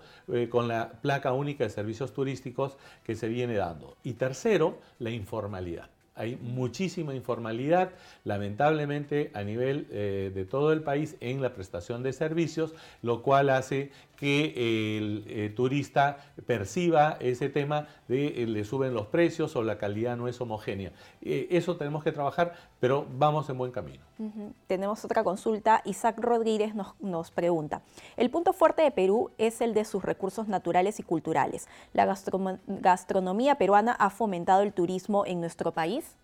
con 0.50 0.68
la 0.68 1.00
placa 1.02 1.32
única 1.32 1.64
de 1.64 1.70
servicios 1.70 2.14
turísticos 2.14 2.78
que 3.04 3.16
se 3.16 3.28
viene 3.28 3.56
dando. 3.56 3.98
Y 4.04 4.14
tercero, 4.14 4.80
la 5.00 5.12
informalidad. 5.12 5.90
Hay 6.20 6.36
muchísima 6.36 7.16
informalidad, 7.16 7.92
lamentablemente, 8.26 9.32
a 9.34 9.44
nivel 9.44 9.88
eh, 9.90 10.34
de 10.36 10.44
todo 10.44 10.74
el 10.74 10.84
país 10.84 11.16
en 11.22 11.42
la 11.42 11.54
prestación 11.54 12.04
de 12.04 12.12
servicios, 12.12 12.74
lo 13.02 13.22
cual 13.24 13.50
hace 13.50 13.94
que 14.20 14.98
el 14.98 15.24
eh, 15.28 15.50
turista 15.56 16.18
perciba 16.46 17.18
ese 17.22 17.48
tema 17.48 17.88
de 18.10 18.44
eh, 18.44 18.48
le 18.48 18.66
suben 18.66 18.94
los 18.94 19.08
precios 19.08 19.56
o 19.56 19.64
la 19.64 19.78
calidad 19.78 20.18
no 20.18 20.28
es 20.28 20.42
homogénea. 20.42 20.92
Eh, 21.22 21.48
eso 21.52 21.78
tenemos 21.78 22.04
que 22.04 22.12
trabajar, 22.12 22.54
pero 22.82 23.08
vamos 23.18 23.50
en 23.50 23.58
buen 23.58 23.72
camino. 23.72 24.04
Tenemos 24.68 25.06
otra 25.06 25.24
consulta. 25.24 25.82
Isaac 25.86 26.18
Rodríguez 26.20 26.76
nos, 26.76 27.00
nos, 27.00 27.32
pregunta, 27.32 27.82
el 28.18 28.30
punto 28.30 28.52
fuerte 28.52 28.82
de 28.82 28.92
Perú 28.92 29.32
es 29.38 29.62
el 29.62 29.74
de 29.74 29.86
sus 29.86 30.04
recursos 30.04 30.50
naturales 30.50 31.00
y 31.00 31.04
culturales. 31.04 31.70
¿La 31.94 32.06
gastronomía 32.68 33.56
peruana 33.56 33.94
ha 33.94 34.10
fomentado 34.10 34.64
el 34.64 34.74
turismo 34.74 35.26
en 35.26 35.40
nuestro 35.40 35.72
país? 35.72 36.18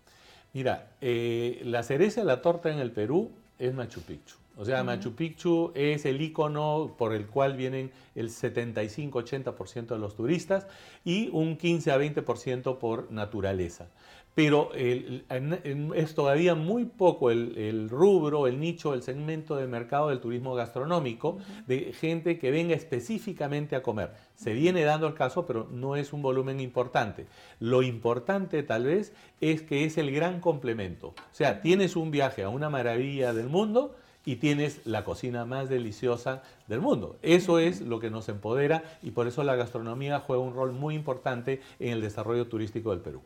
Mira, 0.52 0.88
la 1.00 1.82
cereza 1.82 2.20
de 2.20 2.26
la 2.26 2.42
torta 2.42 2.70
en 2.70 2.78
el 2.78 2.90
Perú 2.90 3.30
es 3.58 3.72
Machu 3.72 4.02
Picchu. 4.02 4.36
O 4.56 4.64
sea, 4.64 4.82
Machu 4.82 5.14
Picchu 5.14 5.72
es 5.74 6.06
el 6.06 6.20
icono 6.20 6.94
por 6.96 7.12
el 7.12 7.26
cual 7.26 7.56
vienen 7.56 7.90
el 8.14 8.30
75-80% 8.30 9.88
de 9.88 9.98
los 9.98 10.16
turistas 10.16 10.66
y 11.04 11.28
un 11.32 11.56
15 11.56 11.92
a 11.92 11.98
20% 11.98 12.78
por 12.78 13.12
naturaleza. 13.12 13.88
Pero 14.34 14.70
es 14.74 16.14
todavía 16.14 16.54
muy 16.54 16.84
poco 16.84 17.30
el, 17.30 17.88
rubro, 17.88 18.46
el 18.46 18.60
nicho, 18.60 18.92
el 18.92 19.02
segmento 19.02 19.56
de 19.56 19.66
mercado 19.66 20.10
del 20.10 20.20
turismo 20.20 20.54
gastronómico 20.54 21.38
de 21.66 21.94
gente 21.94 22.38
que 22.38 22.50
venga 22.50 22.74
específicamente 22.74 23.76
a 23.76 23.82
comer. 23.82 24.12
Se 24.34 24.52
viene 24.52 24.84
dando 24.84 25.06
el 25.06 25.14
caso, 25.14 25.46
pero 25.46 25.68
no 25.70 25.96
es 25.96 26.12
un 26.12 26.20
volumen 26.20 26.60
importante. 26.60 27.26
Lo 27.60 27.82
importante 27.82 28.62
tal 28.62 28.84
vez 28.84 29.14
es 29.40 29.62
que 29.62 29.84
es 29.84 29.96
el 29.96 30.10
gran 30.10 30.40
complemento. 30.40 31.08
O 31.08 31.14
sea, 31.34 31.62
tienes 31.62 31.96
un 31.96 32.10
viaje 32.10 32.42
a 32.42 32.50
una 32.50 32.68
maravilla 32.68 33.32
del 33.32 33.48
mundo, 33.48 33.96
y 34.26 34.36
tienes 34.36 34.84
la 34.84 35.04
cocina 35.04 35.46
más 35.46 35.70
deliciosa 35.70 36.42
del 36.66 36.82
mundo. 36.82 37.16
Eso 37.22 37.58
es 37.58 37.80
lo 37.80 38.00
que 38.00 38.10
nos 38.10 38.28
empodera 38.28 38.82
y 39.02 39.12
por 39.12 39.26
eso 39.26 39.42
la 39.44 39.54
gastronomía 39.54 40.20
juega 40.20 40.42
un 40.42 40.54
rol 40.54 40.72
muy 40.72 40.94
importante 40.94 41.62
en 41.78 41.92
el 41.92 42.02
desarrollo 42.02 42.46
turístico 42.46 42.90
del 42.90 43.00
Perú. 43.00 43.22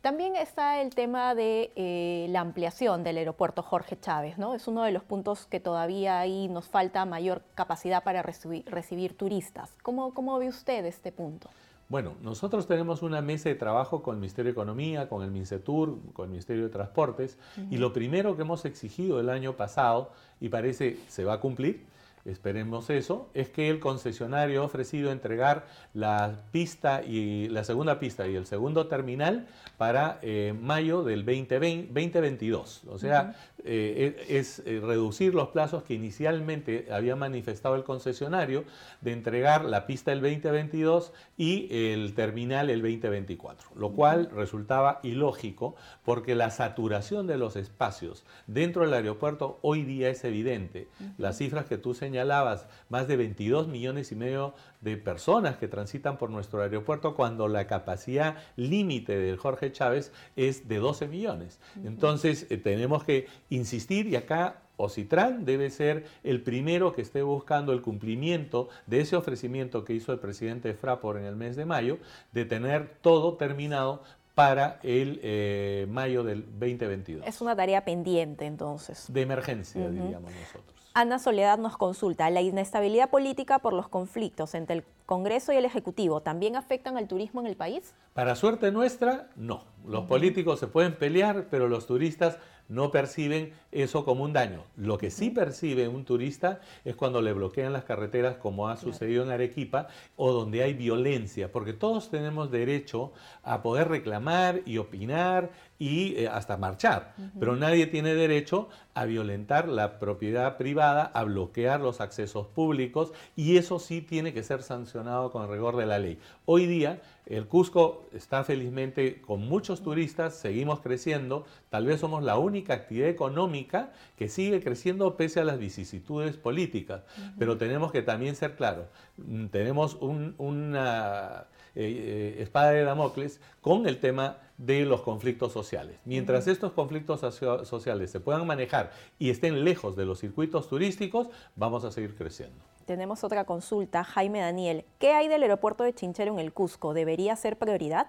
También 0.00 0.34
está 0.36 0.80
el 0.80 0.94
tema 0.94 1.34
de 1.34 1.72
eh, 1.76 2.26
la 2.30 2.40
ampliación 2.40 3.04
del 3.04 3.18
aeropuerto 3.18 3.62
Jorge 3.62 3.98
Chávez, 4.00 4.38
¿no? 4.38 4.54
Es 4.54 4.66
uno 4.66 4.82
de 4.84 4.92
los 4.92 5.02
puntos 5.02 5.46
que 5.46 5.60
todavía 5.60 6.20
ahí 6.20 6.48
nos 6.48 6.68
falta 6.68 7.04
mayor 7.04 7.42
capacidad 7.54 8.02
para 8.02 8.22
recibir, 8.22 9.16
turistas. 9.16 9.70
¿Cómo, 9.82 10.14
¿Cómo 10.14 10.38
ve 10.38 10.48
usted 10.48 10.84
este 10.86 11.12
punto? 11.12 11.50
Bueno, 11.88 12.14
nosotros 12.20 12.66
tenemos 12.66 13.02
una 13.02 13.22
mesa 13.22 13.48
de 13.48 13.54
trabajo 13.54 14.02
con 14.02 14.16
el 14.16 14.20
Ministerio 14.20 14.50
de 14.50 14.52
Economía, 14.52 15.08
con 15.08 15.22
el 15.22 15.30
MINCETUR, 15.30 16.12
con 16.12 16.24
el 16.24 16.30
Ministerio 16.30 16.64
de 16.64 16.68
Transportes, 16.68 17.38
y 17.70 17.76
lo 17.76 17.92
primero 17.92 18.34
que 18.34 18.42
hemos 18.42 18.64
exigido 18.64 19.20
el 19.20 19.28
año 19.28 19.52
pasado, 19.56 20.10
y 20.40 20.48
parece 20.48 20.98
se 21.06 21.24
va 21.24 21.34
a 21.34 21.40
cumplir, 21.40 21.84
esperemos 22.26 22.90
eso, 22.90 23.28
es 23.34 23.48
que 23.48 23.70
el 23.70 23.80
concesionario 23.80 24.62
ha 24.62 24.64
ofrecido 24.64 25.10
entregar 25.10 25.66
la 25.94 26.44
pista 26.50 27.02
y 27.02 27.48
la 27.48 27.64
segunda 27.64 27.98
pista 27.98 28.26
y 28.26 28.34
el 28.34 28.46
segundo 28.46 28.86
terminal 28.88 29.46
para 29.76 30.18
eh, 30.22 30.54
mayo 30.60 31.04
del 31.04 31.24
2020, 31.24 31.86
2022. 31.92 32.84
O 32.88 32.98
sea, 32.98 33.34
eh, 33.64 34.24
es, 34.28 34.62
eh, 34.64 34.80
reducir 34.80 35.34
los 35.34 35.48
plazos 35.48 35.82
que 35.82 35.94
inicialmente 35.94 36.86
había 36.90 37.16
manifestado 37.16 37.74
el 37.74 37.84
concesionario 37.84 38.64
de 39.00 39.12
entregar 39.12 39.64
la 39.64 39.86
pista 39.86 40.12
el 40.12 40.20
2022 40.20 41.12
y 41.36 41.68
el 41.70 42.14
terminal 42.14 42.70
el 42.70 42.80
2024, 42.80 43.70
lo 43.76 43.92
cual 43.92 44.30
resultaba 44.30 45.00
ilógico 45.02 45.74
porque 46.04 46.34
la 46.34 46.50
saturación 46.50 47.26
de 47.26 47.38
los 47.38 47.56
espacios 47.56 48.24
dentro 48.46 48.82
del 48.82 48.94
aeropuerto 48.94 49.58
hoy 49.62 49.82
día 49.82 50.10
es 50.10 50.24
evidente. 50.24 50.88
Las 51.18 51.38
cifras 51.38 51.66
que 51.66 51.78
tú 51.78 51.94
señalabas, 52.16 52.66
más 52.88 53.08
de 53.08 53.16
22 53.18 53.68
millones 53.68 54.10
y 54.10 54.14
medio 54.14 54.54
de 54.80 54.96
personas 54.96 55.58
que 55.58 55.68
transitan 55.68 56.16
por 56.16 56.30
nuestro 56.30 56.62
aeropuerto 56.62 57.14
cuando 57.14 57.46
la 57.46 57.66
capacidad 57.66 58.36
límite 58.56 59.18
del 59.18 59.36
Jorge 59.36 59.70
Chávez 59.70 60.12
es 60.34 60.66
de 60.66 60.78
12 60.78 61.08
millones. 61.08 61.60
Entonces 61.84 62.46
eh, 62.48 62.56
tenemos 62.56 63.04
que 63.04 63.26
insistir 63.50 64.06
y 64.06 64.16
acá 64.16 64.62
Ocitran 64.78 65.44
debe 65.44 65.68
ser 65.68 66.06
el 66.24 66.42
primero 66.42 66.94
que 66.94 67.02
esté 67.02 67.20
buscando 67.20 67.72
el 67.72 67.82
cumplimiento 67.82 68.70
de 68.86 69.00
ese 69.00 69.16
ofrecimiento 69.16 69.84
que 69.84 69.92
hizo 69.92 70.12
el 70.12 70.18
presidente 70.18 70.72
Fraport 70.72 71.18
en 71.18 71.26
el 71.26 71.36
mes 71.36 71.54
de 71.54 71.66
mayo, 71.66 71.98
de 72.32 72.46
tener 72.46 72.96
todo 73.02 73.34
terminado 73.34 74.02
para 74.34 74.80
el 74.82 75.20
eh, 75.22 75.86
mayo 75.90 76.24
del 76.24 76.44
2022. 76.44 77.26
Es 77.26 77.42
una 77.42 77.54
tarea 77.54 77.84
pendiente 77.84 78.46
entonces. 78.46 79.04
De 79.08 79.20
emergencia, 79.22 79.88
diríamos 79.88 80.30
nosotros. 80.30 80.75
Ana 80.98 81.18
Soledad 81.18 81.58
nos 81.58 81.76
consulta, 81.76 82.30
¿la 82.30 82.40
inestabilidad 82.40 83.10
política 83.10 83.58
por 83.58 83.74
los 83.74 83.86
conflictos 83.86 84.54
entre 84.54 84.76
el 84.76 84.84
Congreso 85.04 85.52
y 85.52 85.56
el 85.56 85.66
Ejecutivo 85.66 86.22
también 86.22 86.56
afectan 86.56 86.96
al 86.96 87.06
turismo 87.06 87.42
en 87.42 87.46
el 87.48 87.54
país? 87.54 87.92
Para 88.14 88.34
suerte 88.34 88.72
nuestra, 88.72 89.28
no. 89.36 89.64
Los 89.86 90.06
políticos 90.06 90.58
se 90.58 90.68
pueden 90.68 90.94
pelear, 90.96 91.48
pero 91.50 91.68
los 91.68 91.86
turistas 91.86 92.38
no 92.68 92.90
perciben 92.90 93.52
eso 93.72 94.06
como 94.06 94.24
un 94.24 94.32
daño. 94.32 94.64
Lo 94.74 94.96
que 94.96 95.10
sí 95.10 95.28
percibe 95.28 95.86
un 95.86 96.06
turista 96.06 96.60
es 96.84 96.96
cuando 96.96 97.20
le 97.20 97.34
bloquean 97.34 97.74
las 97.74 97.84
carreteras, 97.84 98.36
como 98.36 98.68
ha 98.68 98.78
sucedido 98.78 99.22
en 99.22 99.30
Arequipa, 99.30 99.88
o 100.16 100.32
donde 100.32 100.62
hay 100.62 100.72
violencia, 100.72 101.52
porque 101.52 101.74
todos 101.74 102.10
tenemos 102.10 102.50
derecho 102.50 103.12
a 103.42 103.60
poder 103.62 103.88
reclamar 103.88 104.62
y 104.64 104.78
opinar 104.78 105.50
y 105.78 106.14
eh, 106.16 106.28
hasta 106.28 106.56
marchar, 106.56 107.14
pero 107.38 107.56
nadie 107.56 107.86
tiene 107.86 108.14
derecho 108.14 108.68
a 108.94 109.04
violentar 109.04 109.68
la 109.68 109.98
propiedad 109.98 110.56
privada, 110.56 111.04
a 111.04 111.24
bloquear 111.24 111.80
los 111.80 112.00
accesos 112.00 112.46
públicos, 112.46 113.12
y 113.34 113.58
eso 113.58 113.78
sí 113.78 114.00
tiene 114.00 114.32
que 114.32 114.42
ser 114.42 114.62
sancionado 114.62 115.30
con 115.30 115.42
el 115.42 115.50
rigor 115.50 115.76
de 115.76 115.86
la 115.86 115.98
ley. 115.98 116.18
Hoy 116.46 116.66
día 116.66 117.02
el 117.26 117.46
Cusco 117.46 118.08
está 118.12 118.44
felizmente 118.44 119.20
con 119.20 119.40
muchos 119.40 119.82
turistas, 119.82 120.34
seguimos 120.34 120.80
creciendo, 120.80 121.44
tal 121.68 121.86
vez 121.86 122.00
somos 122.00 122.22
la 122.22 122.38
única 122.38 122.74
actividad 122.74 123.08
económica 123.08 123.92
que 124.16 124.28
sigue 124.28 124.62
creciendo 124.62 125.16
pese 125.16 125.40
a 125.40 125.44
las 125.44 125.58
vicisitudes 125.58 126.36
políticas, 126.36 127.02
pero 127.38 127.58
tenemos 127.58 127.92
que 127.92 128.02
también 128.02 128.36
ser 128.36 128.54
claros, 128.54 128.86
mm, 129.16 129.46
tenemos 129.46 129.98
una 130.00 131.46
eh, 131.74 132.34
eh, 132.38 132.42
espada 132.42 132.70
de 132.70 132.84
Damocles 132.84 133.40
con 133.60 133.86
el 133.86 133.98
tema 133.98 134.38
de 134.58 134.84
los 134.84 135.02
conflictos 135.02 135.52
sociales. 135.52 135.98
Mientras 136.04 136.46
estos 136.46 136.72
conflictos 136.72 137.20
sociales 137.20 138.10
se 138.10 138.20
puedan 138.20 138.46
manejar 138.46 138.92
y 139.18 139.30
estén 139.30 139.64
lejos 139.64 139.96
de 139.96 140.06
los 140.06 140.20
circuitos 140.20 140.68
turísticos, 140.68 141.28
vamos 141.54 141.84
a 141.84 141.92
seguir 141.92 142.16
creciendo. 142.16 142.56
Tenemos 142.86 143.24
otra 143.24 143.44
consulta, 143.44 144.04
Jaime 144.04 144.40
Daniel. 144.40 144.84
¿Qué 144.98 145.12
hay 145.12 145.28
del 145.28 145.42
aeropuerto 145.42 145.82
de 145.84 145.92
Chinchero 145.92 146.32
en 146.32 146.38
el 146.38 146.52
Cusco? 146.52 146.94
¿Debería 146.94 147.34
ser 147.34 147.58
prioridad? 147.58 148.06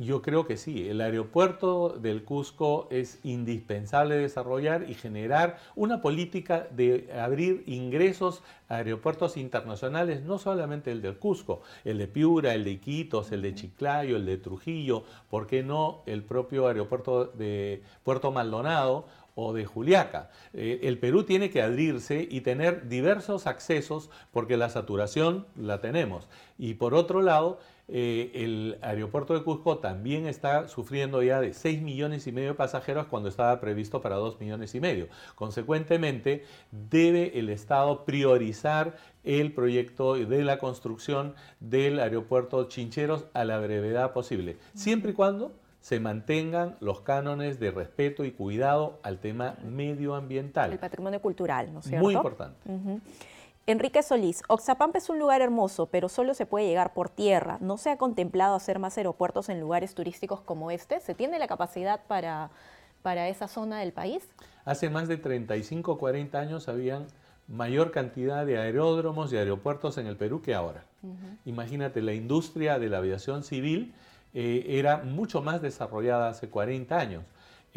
Yo 0.00 0.22
creo 0.22 0.46
que 0.46 0.56
sí. 0.56 0.88
El 0.88 1.00
aeropuerto 1.00 1.88
del 1.88 2.22
Cusco 2.22 2.86
es 2.90 3.18
indispensable 3.24 4.16
desarrollar 4.16 4.88
y 4.88 4.94
generar 4.94 5.58
una 5.74 6.00
política 6.00 6.68
de 6.70 7.10
abrir 7.18 7.64
ingresos 7.66 8.44
a 8.68 8.76
aeropuertos 8.76 9.36
internacionales, 9.36 10.22
no 10.22 10.38
solamente 10.38 10.92
el 10.92 11.02
del 11.02 11.18
Cusco, 11.18 11.62
el 11.84 11.98
de 11.98 12.06
Piura, 12.06 12.54
el 12.54 12.62
de 12.62 12.72
Iquitos, 12.72 13.32
el 13.32 13.42
de 13.42 13.54
Chiclayo, 13.54 14.16
el 14.16 14.26
de 14.26 14.36
Trujillo, 14.36 15.02
¿por 15.28 15.48
qué 15.48 15.64
no 15.64 16.02
el 16.06 16.22
propio 16.22 16.68
aeropuerto 16.68 17.24
de 17.24 17.82
Puerto 18.04 18.30
Maldonado 18.30 19.06
o 19.40 19.52
de 19.52 19.64
Juliaca. 19.64 20.30
Eh, 20.52 20.80
el 20.82 20.98
Perú 20.98 21.22
tiene 21.22 21.48
que 21.48 21.62
abrirse 21.62 22.26
y 22.28 22.40
tener 22.40 22.88
diversos 22.88 23.46
accesos 23.46 24.10
porque 24.32 24.56
la 24.56 24.68
saturación 24.68 25.46
la 25.54 25.80
tenemos. 25.80 26.28
Y 26.58 26.74
por 26.74 26.92
otro 26.92 27.22
lado, 27.22 27.60
eh, 27.90 28.30
el 28.34 28.78
aeropuerto 28.82 29.32
de 29.32 29.42
Cusco 29.42 29.78
también 29.78 30.26
está 30.26 30.68
sufriendo 30.68 31.22
ya 31.22 31.40
de 31.40 31.54
6 31.54 31.80
millones 31.80 32.26
y 32.26 32.32
medio 32.32 32.48
de 32.48 32.54
pasajeros 32.54 33.06
cuando 33.06 33.30
estaba 33.30 33.58
previsto 33.60 34.02
para 34.02 34.16
2 34.16 34.38
millones 34.40 34.74
y 34.74 34.80
medio. 34.80 35.08
Consecuentemente, 35.34 36.44
debe 36.70 37.38
el 37.38 37.48
Estado 37.48 38.04
priorizar 38.04 38.96
el 39.24 39.52
proyecto 39.52 40.14
de 40.14 40.44
la 40.44 40.58
construcción 40.58 41.34
del 41.60 41.98
aeropuerto 41.98 42.68
Chincheros 42.68 43.24
a 43.32 43.44
la 43.44 43.58
brevedad 43.58 44.12
posible, 44.12 44.58
siempre 44.74 45.12
y 45.12 45.14
cuando 45.14 45.52
se 45.80 46.00
mantengan 46.00 46.76
los 46.80 47.00
cánones 47.00 47.58
de 47.58 47.70
respeto 47.70 48.24
y 48.24 48.32
cuidado 48.32 48.98
al 49.02 49.20
tema 49.20 49.56
medioambiental. 49.64 50.72
El 50.72 50.78
patrimonio 50.78 51.22
cultural, 51.22 51.72
¿no 51.72 51.78
es 51.78 51.86
cierto? 51.86 52.04
Muy 52.04 52.14
importante. 52.14 52.58
Enrique 53.68 54.02
Solís, 54.02 54.42
Oxapampa 54.48 54.96
es 54.96 55.10
un 55.10 55.18
lugar 55.18 55.42
hermoso, 55.42 55.90
pero 55.90 56.08
solo 56.08 56.32
se 56.32 56.46
puede 56.46 56.66
llegar 56.66 56.94
por 56.94 57.10
tierra. 57.10 57.58
¿No 57.60 57.76
se 57.76 57.90
ha 57.90 57.98
contemplado 57.98 58.54
hacer 58.54 58.78
más 58.78 58.96
aeropuertos 58.96 59.50
en 59.50 59.60
lugares 59.60 59.94
turísticos 59.94 60.40
como 60.40 60.70
este? 60.70 61.00
¿Se 61.00 61.14
tiene 61.14 61.38
la 61.38 61.46
capacidad 61.48 62.00
para, 62.08 62.48
para 63.02 63.28
esa 63.28 63.46
zona 63.46 63.80
del 63.80 63.92
país? 63.92 64.26
Hace 64.64 64.88
más 64.88 65.06
de 65.06 65.18
35 65.18 65.92
o 65.92 65.98
40 65.98 66.38
años 66.38 66.66
habían 66.66 67.08
mayor 67.46 67.90
cantidad 67.90 68.46
de 68.46 68.56
aeródromos 68.56 69.30
y 69.34 69.36
aeropuertos 69.36 69.98
en 69.98 70.06
el 70.06 70.16
Perú 70.16 70.40
que 70.40 70.54
ahora. 70.54 70.84
Imagínate, 71.44 72.00
la 72.00 72.14
industria 72.14 72.78
de 72.78 72.88
la 72.88 72.96
aviación 72.96 73.44
civil 73.44 73.92
eh, 74.32 74.64
era 74.66 75.02
mucho 75.04 75.42
más 75.42 75.60
desarrollada 75.60 76.30
hace 76.30 76.48
40 76.48 76.98
años. 76.98 77.22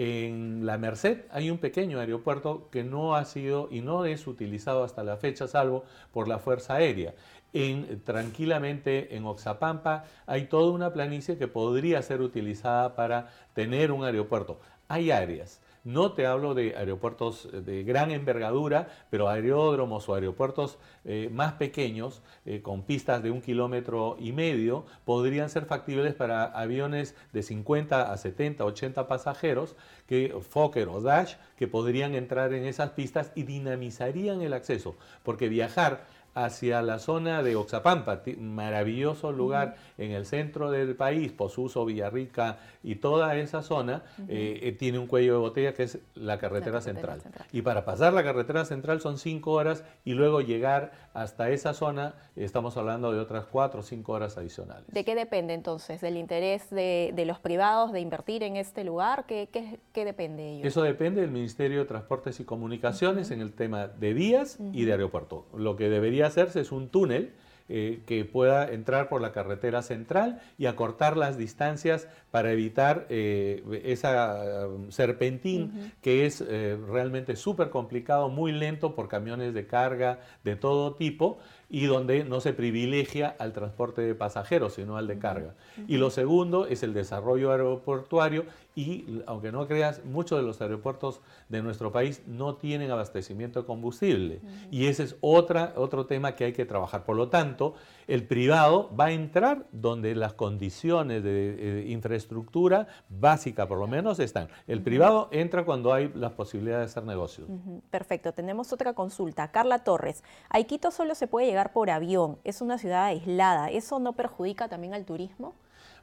En 0.03 0.65
la 0.65 0.79
Merced 0.79 1.25
hay 1.29 1.51
un 1.51 1.59
pequeño 1.59 1.99
aeropuerto 1.99 2.69
que 2.71 2.83
no 2.83 3.15
ha 3.15 3.23
sido 3.23 3.67
y 3.69 3.81
no 3.81 4.05
es 4.05 4.25
utilizado 4.25 4.83
hasta 4.83 5.03
la 5.03 5.15
fecha, 5.15 5.47
salvo 5.47 5.83
por 6.11 6.27
la 6.27 6.39
Fuerza 6.39 6.73
Aérea. 6.73 7.13
En, 7.53 8.01
tranquilamente 8.03 9.15
en 9.15 9.25
Oxapampa 9.25 10.05
hay 10.25 10.45
toda 10.45 10.71
una 10.71 10.91
planicie 10.91 11.37
que 11.37 11.47
podría 11.47 12.01
ser 12.01 12.21
utilizada 12.21 12.95
para 12.95 13.29
tener 13.53 13.91
un 13.91 14.03
aeropuerto. 14.03 14.59
Hay 14.87 15.11
áreas 15.11 15.61
no 15.83 16.13
te 16.13 16.27
hablo 16.27 16.53
de 16.53 16.75
aeropuertos 16.75 17.49
eh, 17.51 17.61
de 17.61 17.83
gran 17.83 18.11
envergadura, 18.11 18.87
pero 19.09 19.29
aeródromos 19.29 20.07
o 20.07 20.15
aeropuertos 20.15 20.77
eh, 21.05 21.29
más 21.31 21.53
pequeños, 21.53 22.21
eh, 22.45 22.61
con 22.61 22.83
pistas 22.83 23.23
de 23.23 23.31
un 23.31 23.41
kilómetro 23.41 24.17
y 24.19 24.31
medio, 24.31 24.85
podrían 25.05 25.49
ser 25.49 25.65
factibles 25.65 26.13
para 26.13 26.45
aviones 26.45 27.15
de 27.33 27.43
50 27.43 28.11
a 28.11 28.17
70, 28.17 28.63
80 28.63 29.07
pasajeros, 29.07 29.75
que 30.07 30.35
Fokker 30.49 30.89
o 30.89 31.01
Dash, 31.01 31.35
que 31.57 31.67
podrían 31.67 32.15
entrar 32.15 32.53
en 32.53 32.65
esas 32.65 32.91
pistas 32.91 33.31
y 33.35 33.43
dinamizarían 33.43 34.41
el 34.41 34.53
acceso, 34.53 34.95
porque 35.23 35.49
viajar 35.49 36.05
hacia 36.33 36.81
la 36.81 36.99
zona 36.99 37.43
de 37.43 37.55
Oxapampa, 37.55 38.21
maravilloso 38.39 39.31
lugar 39.31 39.75
en 39.97 40.11
el 40.11 40.25
centro 40.25 40.71
del 40.71 40.95
país, 40.95 41.31
Posuso, 41.31 41.85
Villarrica 41.85 42.59
y 42.83 42.95
toda 42.95 43.35
esa 43.35 43.61
zona, 43.61 44.03
eh, 44.27 44.59
eh, 44.63 44.71
tiene 44.71 44.97
un 44.99 45.07
cuello 45.07 45.33
de 45.33 45.39
botella 45.39 45.73
que 45.73 45.83
es 45.83 45.99
la 46.15 46.37
carretera, 46.37 46.81
central. 46.81 47.21
Y 47.51 47.61
para 47.61 47.85
pasar 47.85 48.13
la 48.13 48.23
carretera 48.23 48.65
central 48.65 49.01
son 49.01 49.17
cinco 49.17 49.51
horas 49.51 49.83
y 50.05 50.13
luego 50.13 50.41
llegar 50.41 50.91
hasta 51.13 51.49
esa 51.49 51.73
zona, 51.73 52.15
estamos 52.35 52.77
hablando 52.77 53.11
de 53.11 53.19
otras 53.19 53.45
cuatro 53.45 53.81
o 53.81 53.83
cinco 53.83 54.13
horas 54.13 54.37
adicionales. 54.37 54.85
¿De 54.87 55.03
qué 55.03 55.15
depende 55.15 55.53
entonces? 55.53 55.99
¿Del 55.99 56.17
interés 56.17 56.69
de, 56.69 57.13
los 57.25 57.39
privados 57.39 57.91
de 57.91 57.99
invertir 57.99 58.43
en 58.43 58.55
este 58.55 58.83
lugar? 58.83 59.25
¿Qué, 59.25 59.49
qué, 59.51 60.05
depende 60.05 60.43
de 60.43 60.51
ello? 60.55 60.67
Eso 60.67 60.81
depende 60.81 61.21
del 61.21 61.31
Ministerio 61.31 61.79
de 61.79 61.85
Transportes 61.85 62.39
y 62.39 62.45
Comunicaciones 62.45 63.31
en 63.31 63.41
el 63.41 63.53
tema 63.53 63.87
de 63.87 64.13
vías 64.13 64.57
y 64.71 64.85
de 64.85 64.93
aeropuerto. 64.93 65.45
Lo 65.55 65.75
que 65.75 65.89
debería 65.89 66.20
hacerse 66.23 66.61
es 66.61 66.71
un 66.71 66.89
túnel 66.89 67.33
eh, 67.73 68.01
que 68.05 68.25
pueda 68.25 68.69
entrar 68.69 69.07
por 69.07 69.21
la 69.21 69.31
carretera 69.31 69.81
central 69.81 70.41
y 70.57 70.65
acortar 70.65 71.15
las 71.15 71.37
distancias 71.37 72.09
para 72.29 72.51
evitar 72.51 73.05
eh, 73.07 73.63
esa 73.85 74.67
um, 74.67 74.91
serpentín 74.91 75.93
que 76.01 76.25
es 76.25 76.41
eh, 76.41 76.77
realmente 76.89 77.37
súper 77.37 77.69
complicado, 77.69 78.27
muy 78.27 78.51
lento 78.51 78.93
por 78.93 79.07
camiones 79.07 79.53
de 79.53 79.67
carga 79.67 80.19
de 80.43 80.57
todo 80.57 80.95
tipo 80.95 81.39
y 81.71 81.85
donde 81.85 82.25
no 82.25 82.41
se 82.41 82.51
privilegia 82.51 83.33
al 83.39 83.53
transporte 83.53 84.01
de 84.01 84.13
pasajeros, 84.13 84.73
sino 84.73 84.97
al 84.97 85.07
de 85.07 85.17
carga. 85.17 85.55
Y 85.87 85.95
lo 85.97 86.09
segundo 86.09 86.67
es 86.67 86.83
el 86.83 86.93
desarrollo 86.93 87.51
aeroportuario 87.51 88.43
y, 88.75 89.21
aunque 89.25 89.53
no 89.53 89.67
creas, 89.67 90.03
muchos 90.03 90.37
de 90.37 90.45
los 90.45 90.61
aeropuertos 90.61 91.21
de 91.47 91.61
nuestro 91.61 91.93
país 91.93 92.23
no 92.27 92.55
tienen 92.55 92.91
abastecimiento 92.91 93.61
de 93.61 93.65
combustible. 93.65 94.41
Y 94.69 94.87
ese 94.87 95.03
es 95.03 95.15
otra, 95.21 95.73
otro 95.77 96.05
tema 96.05 96.35
que 96.35 96.43
hay 96.43 96.53
que 96.53 96.65
trabajar. 96.65 97.05
Por 97.05 97.15
lo 97.15 97.29
tanto, 97.29 97.75
el 98.07 98.27
privado 98.27 98.93
va 98.93 99.05
a 99.05 99.11
entrar 99.11 99.65
donde 99.71 100.13
las 100.15 100.33
condiciones 100.33 101.23
de, 101.23 101.85
infraestructura 101.87 102.87
básica, 103.07 103.67
por 103.67 103.77
lo 103.77 103.87
menos, 103.87 104.19
están. 104.19 104.49
El 104.67 104.81
privado 104.81 105.29
entra 105.31 105.63
cuando 105.63 105.93
hay 105.93 106.11
las 106.15 106.33
posibilidades 106.33 106.87
de 106.87 106.91
hacer 106.91 107.03
negocios. 107.05 107.47
Perfecto. 107.89 108.33
Tenemos 108.33 108.73
otra 108.73 108.93
consulta. 108.93 109.51
Carla 109.51 109.85
Torres. 109.85 110.23
A 110.49 110.59
Iquito 110.59 110.91
solo 110.91 111.15
se 111.15 111.27
puede 111.27 111.47
llegar 111.47 111.60
por 111.69 111.91
avión. 111.91 112.39
Es 112.43 112.61
una 112.61 112.79
ciudad 112.79 113.05
aislada. 113.05 113.69
¿Eso 113.69 113.99
no 113.99 114.13
perjudica 114.13 114.67
también 114.67 114.95
al 114.95 115.05
turismo? 115.05 115.53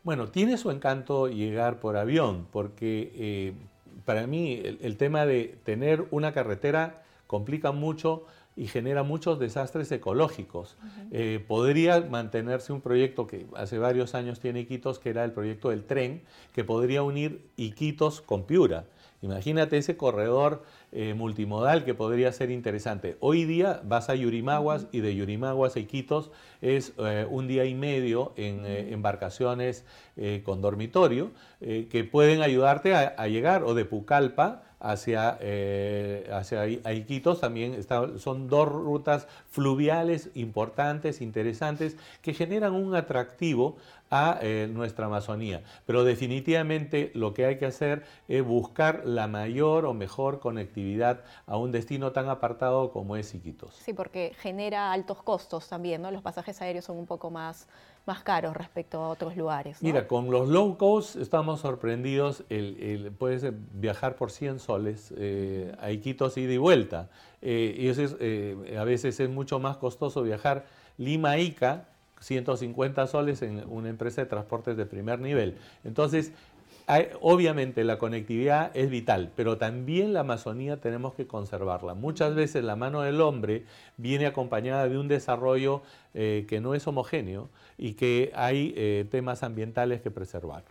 Bueno, 0.04 0.28
tiene 0.28 0.56
su 0.56 0.70
encanto 0.70 1.26
llegar 1.26 1.80
por 1.80 1.96
avión, 1.96 2.46
porque 2.52 3.12
eh, 3.16 3.52
para 4.04 4.28
mí 4.28 4.62
el 4.80 4.96
tema 4.96 5.26
de 5.26 5.58
tener 5.64 6.06
una 6.12 6.32
carretera 6.32 7.02
complica 7.26 7.72
mucho 7.72 8.24
y 8.58 8.66
genera 8.66 9.04
muchos 9.04 9.38
desastres 9.38 9.90
ecológicos. 9.92 10.76
Eh, 11.12 11.44
podría 11.46 12.00
mantenerse 12.00 12.72
un 12.72 12.80
proyecto 12.80 13.28
que 13.28 13.46
hace 13.54 13.78
varios 13.78 14.16
años 14.16 14.40
tiene 14.40 14.60
Iquitos, 14.60 14.98
que 14.98 15.10
era 15.10 15.24
el 15.24 15.30
proyecto 15.30 15.70
del 15.70 15.84
tren, 15.84 16.22
que 16.52 16.64
podría 16.64 17.04
unir 17.04 17.48
Iquitos 17.56 18.20
con 18.20 18.44
Piura. 18.44 18.84
Imagínate 19.20 19.78
ese 19.78 19.96
corredor 19.96 20.62
eh, 20.92 21.12
multimodal 21.14 21.84
que 21.84 21.94
podría 21.94 22.30
ser 22.30 22.50
interesante. 22.50 23.16
Hoy 23.18 23.44
día 23.44 23.80
vas 23.84 24.08
a 24.10 24.14
Yurimaguas 24.14 24.86
y 24.92 25.00
de 25.00 25.16
Yurimaguas 25.16 25.74
a 25.74 25.80
Iquitos 25.80 26.30
es 26.60 26.92
eh, 26.98 27.26
un 27.28 27.48
día 27.48 27.64
y 27.64 27.74
medio 27.74 28.32
en 28.36 28.64
embarcaciones 28.64 29.84
con 30.42 30.60
dormitorio 30.60 31.30
que 31.60 32.08
pueden 32.10 32.42
ayudarte 32.42 32.92
a 32.94 33.28
llegar 33.28 33.62
o 33.62 33.74
de 33.74 33.84
Pucallpa 33.84 34.64
hacia, 34.80 35.38
eh, 35.40 36.28
hacia 36.32 36.66
Iquitos. 36.92 37.40
También 37.40 37.84
son 38.18 38.48
dos 38.48 38.68
rutas 38.68 39.26
fluviales 39.50 40.30
importantes, 40.34 41.20
interesantes, 41.20 41.96
que 42.22 42.34
generan 42.34 42.74
un 42.74 42.94
atractivo 42.94 43.76
a 44.10 44.38
eh, 44.42 44.68
nuestra 44.72 45.06
Amazonía. 45.06 45.62
Pero 45.86 46.04
definitivamente 46.04 47.10
lo 47.14 47.34
que 47.34 47.46
hay 47.46 47.58
que 47.58 47.66
hacer 47.66 48.04
es 48.28 48.44
buscar 48.44 49.02
la 49.04 49.26
mayor 49.26 49.84
o 49.86 49.94
mejor 49.94 50.40
conectividad 50.40 51.20
a 51.46 51.56
un 51.56 51.72
destino 51.72 52.12
tan 52.12 52.28
apartado 52.28 52.90
como 52.90 53.16
es 53.16 53.34
Iquitos. 53.34 53.74
Sí, 53.74 53.92
porque 53.92 54.32
genera 54.38 54.92
altos 54.92 55.22
costos 55.22 55.68
también, 55.68 56.02
¿no? 56.02 56.10
Los 56.10 56.22
pasajes 56.22 56.60
aéreos 56.62 56.84
son 56.84 56.96
un 56.96 57.06
poco 57.06 57.30
más, 57.30 57.68
más 58.06 58.22
caros 58.22 58.56
respecto 58.56 59.02
a 59.02 59.08
otros 59.08 59.36
lugares. 59.36 59.82
Mira, 59.82 60.06
con 60.06 60.30
los 60.30 60.48
low 60.48 60.76
cost 60.78 61.16
estamos 61.16 61.60
sorprendidos, 61.60 62.44
el, 62.48 63.12
puedes 63.18 63.44
viajar 63.72 64.16
por 64.16 64.30
100 64.30 64.60
soles 64.60 65.12
eh, 65.16 65.74
a 65.80 65.90
Iquitos 65.90 66.36
ida 66.38 66.52
y 66.52 66.58
vuelta. 66.58 67.10
Eh, 67.40 67.76
y 67.78 67.88
eso 67.88 68.16
a 68.78 68.84
veces 68.84 69.20
es 69.20 69.28
mucho 69.28 69.60
más 69.60 69.76
costoso 69.76 70.22
viajar 70.22 70.66
Lima-Ica 70.96 71.86
150 72.20 73.06
soles 73.06 73.42
en 73.42 73.64
una 73.68 73.88
empresa 73.88 74.22
de 74.22 74.26
transportes 74.26 74.76
de 74.76 74.86
primer 74.86 75.20
nivel. 75.20 75.56
Entonces, 75.84 76.32
obviamente 77.20 77.84
la 77.84 77.98
conectividad 77.98 78.70
es 78.74 78.88
vital, 78.88 79.30
pero 79.36 79.58
también 79.58 80.14
la 80.14 80.20
Amazonía 80.20 80.78
tenemos 80.78 81.14
que 81.14 81.26
conservarla. 81.26 81.94
Muchas 81.94 82.34
veces 82.34 82.64
la 82.64 82.76
mano 82.76 83.02
del 83.02 83.20
hombre 83.20 83.64
viene 83.96 84.26
acompañada 84.26 84.88
de 84.88 84.98
un 84.98 85.08
desarrollo 85.08 85.82
eh, 86.14 86.46
que 86.48 86.60
no 86.60 86.74
es 86.74 86.86
homogéneo 86.86 87.50
y 87.76 87.92
que 87.92 88.32
hay 88.34 88.72
eh, 88.76 89.06
temas 89.10 89.42
ambientales 89.42 90.00
que 90.00 90.10
preservar. 90.10 90.64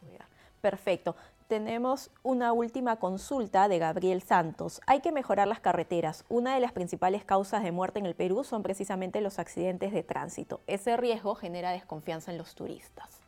Perfecto. 0.61 1.15
Tenemos 1.47 2.11
una 2.23 2.51
última 2.51 2.97
consulta 2.97 3.69
de 3.69 3.79
Gabriel 3.79 4.21
Santos. 4.21 4.81
Hay 4.85 4.99
que 4.99 5.13
mejorar 5.13 5.47
las 5.47 5.61
carreteras. 5.61 6.25
Una 6.27 6.53
de 6.53 6.59
las 6.59 6.73
principales 6.73 7.23
causas 7.23 7.63
de 7.63 7.71
muerte 7.71 7.99
en 7.99 8.05
el 8.05 8.15
Perú 8.15 8.43
son 8.43 8.63
precisamente 8.63 9.21
los 9.21 9.39
accidentes 9.39 9.93
de 9.93 10.03
tránsito. 10.03 10.59
Ese 10.67 10.97
riesgo 10.97 11.35
genera 11.35 11.71
desconfianza 11.71 12.31
en 12.31 12.37
los 12.37 12.53
turistas. 12.53 13.21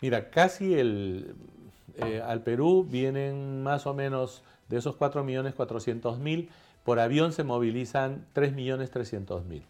Mira, 0.00 0.30
casi 0.30 0.74
eh, 0.76 2.22
al 2.24 2.42
Perú 2.42 2.86
vienen 2.88 3.64
más 3.64 3.88
o 3.88 3.94
menos 3.94 4.44
de 4.68 4.76
esos 4.76 4.96
4.400.000, 4.96 6.48
por 6.84 7.00
avión 7.00 7.32
se 7.32 7.42
movilizan 7.42 8.26
3.300.000. 8.32 9.62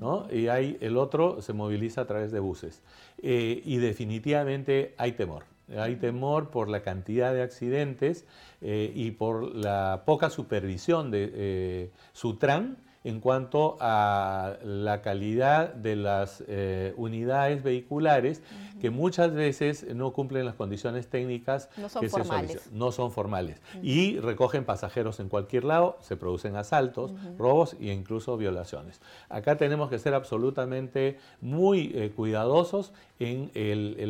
¿no? 0.00 0.26
Y 0.32 0.48
hay, 0.48 0.78
el 0.80 0.96
otro 0.96 1.42
se 1.42 1.52
moviliza 1.52 2.00
a 2.00 2.06
través 2.06 2.32
de 2.32 2.40
buses. 2.40 2.80
Eh, 3.18 3.60
y 3.66 3.76
definitivamente 3.76 4.94
hay 4.96 5.12
temor. 5.12 5.44
Hay 5.76 5.96
temor 5.96 6.50
por 6.50 6.68
la 6.68 6.82
cantidad 6.82 7.32
de 7.32 7.42
accidentes 7.42 8.26
eh, 8.60 8.92
y 8.94 9.12
por 9.12 9.54
la 9.54 10.02
poca 10.04 10.30
supervisión 10.30 11.10
de 11.10 11.30
eh, 11.34 11.90
Sutran 12.12 12.76
en 13.04 13.20
cuanto 13.20 13.76
a 13.80 14.56
la 14.64 15.02
calidad 15.02 15.74
de 15.74 15.94
las 15.94 16.42
eh, 16.48 16.94
unidades 16.96 17.62
vehiculares 17.62 18.42
que 18.80 18.90
muchas 18.90 19.32
veces 19.32 19.86
no 19.94 20.12
cumplen 20.12 20.46
las 20.46 20.54
condiciones 20.54 21.08
técnicas 21.08 21.68
no 21.76 21.88
son 21.88 22.08
formales. 22.08 22.70
No 22.72 22.92
son 22.92 23.12
formales. 23.12 23.60
Y 23.82 24.18
recogen 24.18 24.64
pasajeros 24.64 25.20
en 25.20 25.28
cualquier 25.28 25.64
lado, 25.64 25.98
se 26.00 26.16
producen 26.16 26.56
asaltos, 26.56 27.12
robos 27.38 27.76
e 27.80 27.92
incluso 27.92 28.36
violaciones. 28.36 29.00
Acá 29.28 29.56
tenemos 29.56 29.90
que 29.90 29.98
ser 29.98 30.14
absolutamente 30.14 31.18
muy 31.40 31.92
eh, 31.94 32.12
cuidadosos 32.14 32.92
en, 33.18 33.50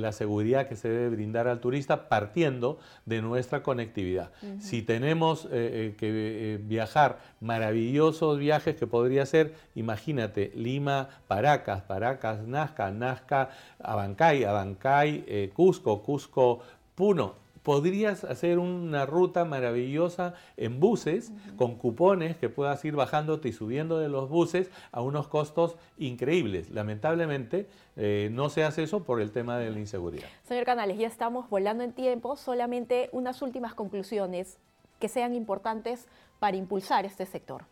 la 0.01 0.13
seguridad 0.13 0.69
que 0.69 0.77
se 0.77 0.89
debe 0.89 1.11
brindar 1.11 1.47
al 1.47 1.61
turista 1.61 2.09
partiendo 2.09 2.79
de 3.07 3.23
nuestra 3.23 3.63
conectividad. 3.63 4.31
Si 4.59 4.83
tenemos 4.83 5.49
eh, 5.51 5.95
que 5.99 6.61
viajar 6.65 7.19
maravillosos 7.41 8.39
viajes 8.39 8.77
que 8.77 8.84
podría 8.87 9.27
ser, 9.27 9.55
imagínate, 9.75 10.53
Lima, 10.55 11.09
Paracas, 11.29 11.83
Paracas, 11.83 12.47
Nazca, 12.47 12.91
Nazca, 12.91 13.51
Abancay, 13.79 14.45
Abancay, 14.45 15.25
eh, 15.27 15.51
Cusco, 15.55 16.03
Cusco, 16.03 16.61
Puno. 16.95 17.43
Podrías 17.63 18.25
hacer 18.25 18.59
una 18.59 19.07
ruta 19.07 19.47
maravillosa 19.47 20.35
en 20.59 20.81
buses 20.81 21.33
con 21.57 21.77
cupones 21.77 22.37
que 22.37 22.51
puedas 22.51 22.85
ir 22.85 22.95
bajándote 22.95 23.49
y 23.49 23.53
subiendo 23.55 23.99
de 23.99 24.11
los 24.11 24.29
buses 24.29 24.71
a 24.93 25.01
unos 25.01 25.29
costos 25.29 25.77
increíbles. 25.97 26.69
Lamentablemente 26.71 27.67
eh, 27.97 28.29
no 28.33 28.51
se 28.51 28.65
hace 28.65 28.83
eso 28.83 29.05
por 29.05 29.23
el 29.23 29.33
tema 29.33 29.57
de 29.57 29.71
la 29.71 29.79
inseguridad. 29.79 30.29
Señor 30.43 30.67
Canales, 30.67 30.99
ya 30.99 31.07
estamos 31.07 31.49
volando 31.49 31.85
en 31.85 31.95
tiempo. 31.95 32.37
Solamente 32.37 33.09
unas 33.13 33.41
últimas 33.41 33.73
conclusiones 33.73 34.59
que 34.99 35.09
sean 35.09 35.35
importantes 35.35 36.07
para 36.39 36.57
impulsar 36.57 37.05
este 37.05 37.27
sector? 37.27 37.65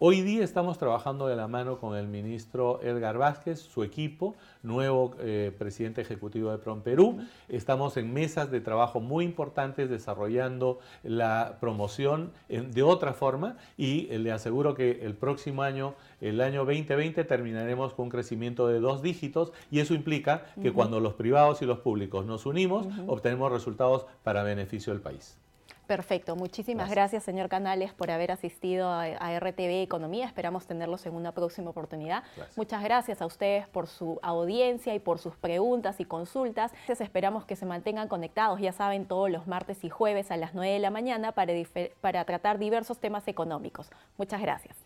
Hoy 0.00 0.22
día 0.22 0.42
estamos 0.42 0.76
trabajando 0.76 1.28
de 1.28 1.36
la 1.36 1.46
mano 1.46 1.78
con 1.78 1.96
el 1.96 2.08
ministro 2.08 2.80
Edgar 2.82 3.16
Vázquez, 3.16 3.60
su 3.60 3.84
equipo, 3.84 4.34
nuevo 4.64 5.14
eh, 5.20 5.52
presidente 5.56 6.00
ejecutivo 6.00 6.50
de 6.50 6.58
PROM 6.58 6.82
Perú. 6.82 7.20
Estamos 7.48 7.96
en 7.96 8.12
mesas 8.12 8.50
de 8.50 8.60
trabajo 8.60 8.98
muy 8.98 9.24
importantes 9.24 9.88
desarrollando 9.88 10.80
la 11.04 11.58
promoción 11.60 12.32
de 12.48 12.82
otra 12.82 13.12
forma 13.12 13.56
y 13.76 14.08
eh, 14.10 14.18
le 14.18 14.32
aseguro 14.32 14.74
que 14.74 15.06
el 15.06 15.14
próximo 15.14 15.62
año, 15.62 15.94
el 16.20 16.40
año 16.40 16.64
2020, 16.64 17.22
terminaremos 17.22 17.94
con 17.94 18.06
un 18.06 18.10
crecimiento 18.10 18.66
de 18.66 18.80
dos 18.80 19.00
dígitos 19.00 19.52
y 19.70 19.78
eso 19.78 19.94
implica 19.94 20.46
que 20.60 20.72
cuando 20.72 20.98
los 20.98 21.14
privados 21.14 21.62
y 21.62 21.66
los 21.66 21.78
públicos 21.78 22.26
nos 22.26 22.46
unimos, 22.46 22.88
obtenemos 23.06 23.52
resultados 23.52 24.06
para 24.24 24.42
beneficio 24.42 24.92
del 24.92 25.02
país. 25.02 25.38
Perfecto, 25.86 26.34
muchísimas 26.34 26.90
gracias. 26.90 27.24
señor 27.24 27.48
Canales 27.48 27.92
por 27.92 28.10
haber 28.10 28.32
asistido 28.32 28.88
a, 28.88 29.38
RTV 29.38 29.82
Economía. 29.82 30.26
Esperamos 30.26 30.66
tenerlos 30.66 31.04
en 31.06 31.14
una 31.14 31.32
próxima 31.32 31.70
oportunidad. 31.70 32.22
Muchas 32.56 32.82
gracias 32.82 33.20
a 33.20 33.26
ustedes 33.26 33.68
por 33.68 33.86
su 33.86 34.18
audiencia 34.22 34.94
y 34.94 34.98
por 34.98 35.18
sus 35.18 35.36
preguntas 35.36 36.00
y 36.00 36.04
consultas. 36.04 36.72
esperamos 36.88 37.44
que 37.44 37.56
se 37.56 37.66
mantengan 37.66 38.08
conectados, 38.08 38.60
ya 38.60 38.72
saben, 38.72 39.06
todos 39.06 39.30
los 39.30 39.46
martes 39.46 39.84
y 39.84 39.90
jueves 39.90 40.30
a 40.30 40.36
las 40.36 40.54
9 40.54 40.72
de 40.72 40.78
la 40.78 40.90
mañana 40.90 41.32
para, 41.32 41.52
para 42.00 42.24
tratar 42.24 42.58
diversos 42.58 42.98
temas 42.98 43.28
económicos. 43.28 43.90
Muchas 44.16 44.40
gracias. 44.40 44.76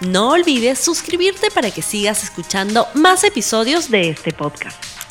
No 0.00 0.30
olvides 0.30 0.80
suscribirte 0.80 1.50
para 1.50 1.70
que 1.70 1.82
sigas 1.82 2.24
escuchando 2.24 2.86
más 2.94 3.24
episodios 3.24 3.90
de 3.90 4.10
este 4.10 4.32
podcast. 4.32 5.01